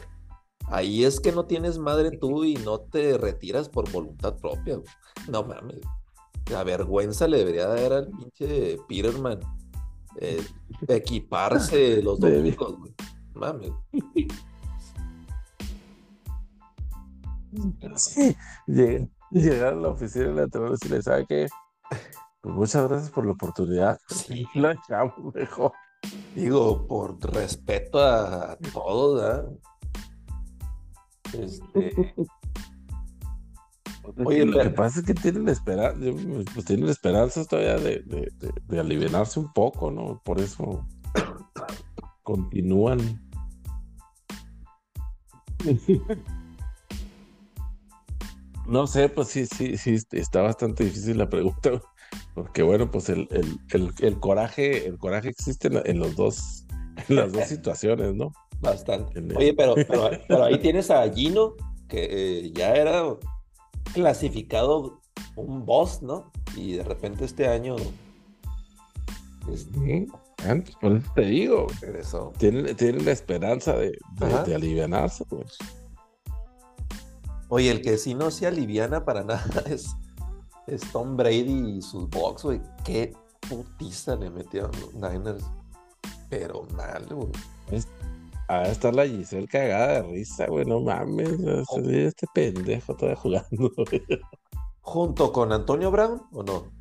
ahí 0.67 1.05
es 1.05 1.19
que 1.19 1.31
no 1.31 1.45
tienes 1.45 1.79
madre 1.79 2.11
tú 2.11 2.43
y 2.43 2.53
no 2.55 2.79
te 2.79 3.17
retiras 3.17 3.67
por 3.67 3.91
voluntad 3.91 4.37
propia. 4.37 4.79
No 5.27 5.43
mames. 5.43 5.79
La 6.51 6.63
vergüenza 6.63 7.27
le 7.27 7.39
debería 7.39 7.67
dar 7.67 7.93
al 7.93 8.09
pinche 8.09 8.77
Peterman 8.87 9.39
eh, 10.19 10.43
equiparse 10.87 12.01
los 12.01 12.19
domingos, 12.19 12.75
Mames. 13.33 13.71
Sí, 17.95 18.35
llegar 19.31 19.73
a 19.73 19.75
la 19.75 19.89
oficina 19.89 20.25
de 20.25 20.47
la 20.47 20.77
y 20.85 20.89
le 20.89 21.01
sabe 21.01 21.25
que 21.25 21.47
pues 22.41 22.55
muchas 22.55 22.87
gracias 22.87 23.11
por 23.11 23.25
la 23.25 23.31
oportunidad. 23.33 23.99
Sí, 24.09 24.45
lo 24.55 24.71
echamos 24.71 25.33
mejor. 25.33 25.71
Digo, 26.35 26.87
por 26.87 27.19
respeto 27.33 27.99
a, 27.99 28.57
todos, 28.71 29.21
¿verdad? 29.21 29.49
Este. 31.33 32.15
Oye, 34.23 34.45
lo 34.45 34.63
que 34.63 34.69
pasa 34.69 35.01
es 35.01 35.05
que 35.05 35.13
tienen 35.13 35.49
esperanza, 35.49 35.99
pues 36.53 36.65
tienen 36.65 36.87
esperanzas 36.87 37.45
todavía 37.45 37.75
de, 37.75 37.99
de, 38.03 38.31
de, 38.63 38.79
aliviarse 38.79 39.37
un 39.37 39.51
poco, 39.51 39.91
¿no? 39.91 40.21
Por 40.23 40.39
eso 40.39 40.87
continúan. 42.23 42.99
No 48.67 48.85
sé, 48.85 49.07
pues 49.07 49.29
sí, 49.29 49.45
sí, 49.45 49.77
sí, 49.77 49.97
está 50.11 50.41
bastante 50.41 50.83
difícil 50.83 51.17
la 51.17 51.29
pregunta, 51.29 51.81
porque 52.33 52.63
bueno, 52.63 52.91
pues 52.91 53.07
el, 53.09 53.27
el, 53.29 54.19
coraje, 54.19 54.85
el 54.87 54.97
coraje 54.97 55.29
existe 55.29 55.69
en, 55.85 55.99
los 55.99 56.15
dos, 56.15 56.65
en 57.07 57.15
las 57.15 57.31
dos 57.31 57.43
situaciones, 57.47 58.13
¿no? 58.13 58.33
Bastante. 58.59 59.23
Oye, 59.35 59.53
pero, 59.53 59.75
pero, 60.27 60.43
ahí 60.43 60.57
tienes 60.59 60.91
a 60.91 61.09
Gino, 61.09 61.53
que 61.87 62.07
eh, 62.09 62.51
ya 62.53 62.73
era 62.75 63.03
clasificado 63.93 64.99
un 65.37 65.65
boss, 65.65 66.01
¿no? 66.01 66.31
Y 66.55 66.73
de 66.73 66.83
repente 66.83 67.23
este 67.23 67.47
año. 67.47 67.77
Este, 69.49 70.07
por 70.81 70.91
eso 70.91 71.11
te 71.15 71.21
digo, 71.21 71.67
Tiene, 72.37 72.73
tiene 72.73 73.01
la 73.01 73.11
esperanza 73.11 73.77
de, 73.77 73.97
de, 74.19 74.43
de 74.45 74.55
aliviarse, 74.55 75.23
pues. 75.25 75.57
Oye, 77.49 77.71
el 77.71 77.81
que 77.81 77.97
sí 77.97 78.13
no 78.13 78.29
se 78.29 78.47
aliviana 78.47 79.05
para 79.05 79.23
nada 79.23 79.63
es, 79.69 79.95
Tom 80.91 81.15
Brady 81.15 81.77
y 81.77 81.81
sus 81.81 82.09
box, 82.09 82.43
güey. 82.43 82.61
Qué 82.83 83.13
putiza 83.47 84.15
le 84.15 84.29
metieron 84.29 84.71
los 84.81 84.93
Niners. 84.93 85.45
Pero 86.29 86.67
mal, 86.75 87.05
güey. 87.09 87.31
a 88.49 88.63
estar 88.63 88.93
la 88.93 89.07
Giselle 89.07 89.47
cagada 89.47 90.01
de 90.01 90.11
risa, 90.11 90.47
güey. 90.47 90.65
No 90.65 90.81
mames. 90.81 91.39
Oh. 91.69 91.79
Este 91.79 92.27
pendejo 92.33 92.95
todavía 92.95 93.21
jugando, 93.21 93.71
¿Junto 94.81 95.31
con 95.31 95.51
Antonio 95.53 95.89
Brown 95.89 96.21
o 96.33 96.43
no? 96.43 96.77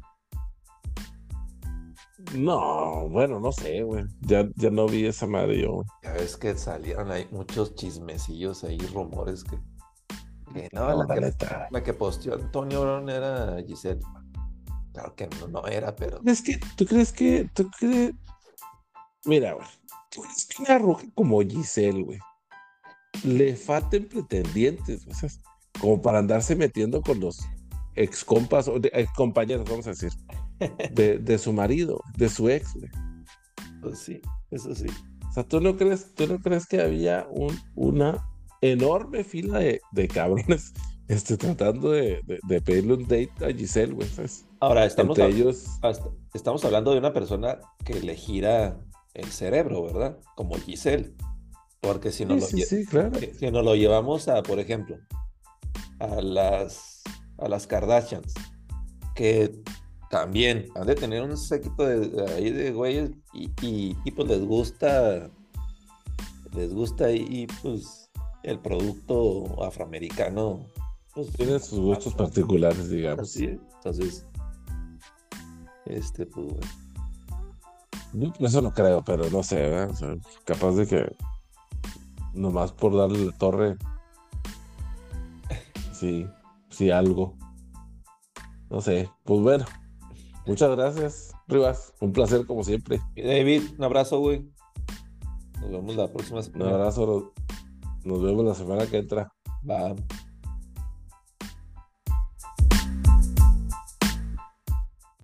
No, 2.34 3.08
bueno, 3.08 3.38
no 3.38 3.52
sé, 3.52 3.82
güey. 3.82 4.04
Ya, 4.22 4.48
ya 4.56 4.70
no 4.70 4.86
vi 4.86 5.06
esa 5.06 5.26
madre 5.26 5.62
yo, 5.62 5.74
güey. 5.74 5.86
Ya 6.02 6.12
ves 6.12 6.36
que 6.36 6.56
salieron 6.56 7.12
ahí 7.12 7.28
muchos 7.30 7.74
chismecillos 7.76 8.64
ahí, 8.64 8.78
rumores 8.78 9.44
que 9.44 9.58
no, 10.72 11.04
la, 11.04 11.14
que, 11.14 11.34
la, 11.70 11.82
que, 11.82 11.94
posteó 11.94 12.34
Antonio 12.34 12.82
Brown 12.82 13.08
era 13.08 13.62
Giselle. 13.66 14.00
Claro 14.92 15.14
que 15.14 15.28
no, 15.50 15.66
era, 15.66 15.94
pero. 15.94 16.20
Es 16.24 16.42
que, 16.42 16.58
¿tú 16.76 16.86
crees 16.86 17.12
que, 17.12 17.48
tú 17.54 17.70
crees? 17.78 18.14
Mira, 19.24 19.54
güey, 19.54 19.66
¿tú 20.10 20.22
crees 20.22 20.46
que 20.46 20.62
una 20.62 20.78
roja 20.78 21.04
como 21.14 21.40
Giselle, 21.42 22.02
güey, 22.02 22.18
le 23.24 23.56
falten 23.56 24.08
pretendientes, 24.08 25.06
como 25.80 26.00
para 26.00 26.18
andarse 26.18 26.56
metiendo 26.56 27.02
con 27.02 27.20
los 27.20 27.40
ex 27.94 28.24
compas 28.24 28.68
o 28.68 28.76
ex 28.76 29.12
compañeros, 29.12 29.68
vamos 29.68 29.86
a 29.86 29.90
decir, 29.90 30.12
de, 30.92 31.18
de, 31.18 31.38
su 31.38 31.52
marido, 31.52 32.00
de 32.16 32.28
su 32.28 32.48
ex, 32.48 32.74
güey. 32.74 32.90
Pues 33.82 33.98
sí, 33.98 34.20
eso 34.50 34.74
sí. 34.74 34.86
O 35.28 35.32
sea, 35.32 35.44
¿tú 35.44 35.60
no 35.60 35.76
crees, 35.76 36.14
tú 36.14 36.26
no 36.26 36.38
crees 36.38 36.66
que 36.66 36.80
había 36.80 37.26
un, 37.30 37.58
una 37.74 38.26
enorme 38.72 39.24
fila 39.24 39.58
de, 39.58 39.80
de 39.92 40.08
cabrones 40.08 40.72
este, 41.08 41.36
tratando 41.36 41.90
de, 41.90 42.20
de, 42.24 42.60
pedirle 42.60 42.94
un 42.94 43.02
date 43.02 43.32
a 43.44 43.52
Giselle, 43.52 43.94
güey. 43.94 44.08
Ahora, 44.60 44.84
estamos, 44.84 45.18
ellos... 45.18 45.66
estamos 46.34 46.64
hablando 46.64 46.92
de 46.92 46.98
una 46.98 47.12
persona 47.12 47.58
que 47.84 48.00
le 48.00 48.16
gira 48.16 48.78
el 49.14 49.26
cerebro, 49.26 49.84
¿verdad? 49.84 50.18
Como 50.34 50.56
Giselle. 50.56 51.14
Porque 51.80 52.10
si 52.10 52.24
no, 52.24 52.34
lo, 52.34 52.46
si 52.46 53.50
no 53.52 53.62
lo 53.62 53.76
llevamos 53.76 54.26
a, 54.28 54.42
por 54.42 54.58
ejemplo, 54.58 54.96
a 56.00 56.20
las, 56.20 57.02
a 57.38 57.48
las 57.48 57.66
Kardashians, 57.66 58.34
que 59.14 59.62
también 60.10 60.66
han 60.74 60.86
de 60.86 60.96
tener 60.96 61.22
un 61.22 61.36
séquito 61.36 61.84
de, 61.84 62.32
ahí 62.32 62.50
de 62.50 62.72
güeyes 62.72 63.10
y, 63.32 63.50
y, 63.62 63.96
y, 64.04 64.10
pues 64.10 64.28
les 64.28 64.44
gusta, 64.44 65.30
les 66.54 66.74
gusta 66.74 67.12
y 67.12 67.46
pues 67.62 68.05
el 68.46 68.60
producto 68.60 69.62
afroamericano. 69.62 70.66
Pues, 71.14 71.32
Tiene 71.32 71.58
sus 71.58 71.80
gustos 71.80 72.14
particulares, 72.14 72.88
digamos. 72.88 73.30
Sí, 73.30 73.58
entonces, 73.74 74.24
este, 75.84 76.26
pues, 76.26 76.46
bueno. 78.12 78.32
eso 78.38 78.62
no 78.62 78.72
creo, 78.72 79.04
pero 79.04 79.28
no 79.30 79.42
sé, 79.42 79.88
capaz 80.44 80.72
de 80.72 80.86
que 80.86 81.16
nomás 82.34 82.72
por 82.72 82.96
darle 82.96 83.26
la 83.26 83.32
torre, 83.32 83.76
sí, 85.92 86.26
sí, 86.70 86.90
algo. 86.90 87.36
No 88.70 88.80
sé, 88.80 89.10
pues 89.24 89.40
bueno. 89.40 89.64
Muchas 90.46 90.70
gracias, 90.76 91.32
Rivas. 91.48 91.94
Un 92.00 92.12
placer 92.12 92.46
como 92.46 92.62
siempre. 92.62 93.00
David, 93.16 93.62
un 93.78 93.84
abrazo, 93.84 94.20
güey. 94.20 94.48
Nos 95.60 95.70
vemos 95.70 95.96
la 95.96 96.12
próxima 96.12 96.42
semana. 96.42 96.66
Un 96.66 96.72
abrazo. 96.74 97.32
Nos 98.06 98.22
vemos 98.22 98.44
la 98.44 98.54
semana 98.54 98.86
que 98.86 98.98
entra. 98.98 99.32
Va. 99.68 99.96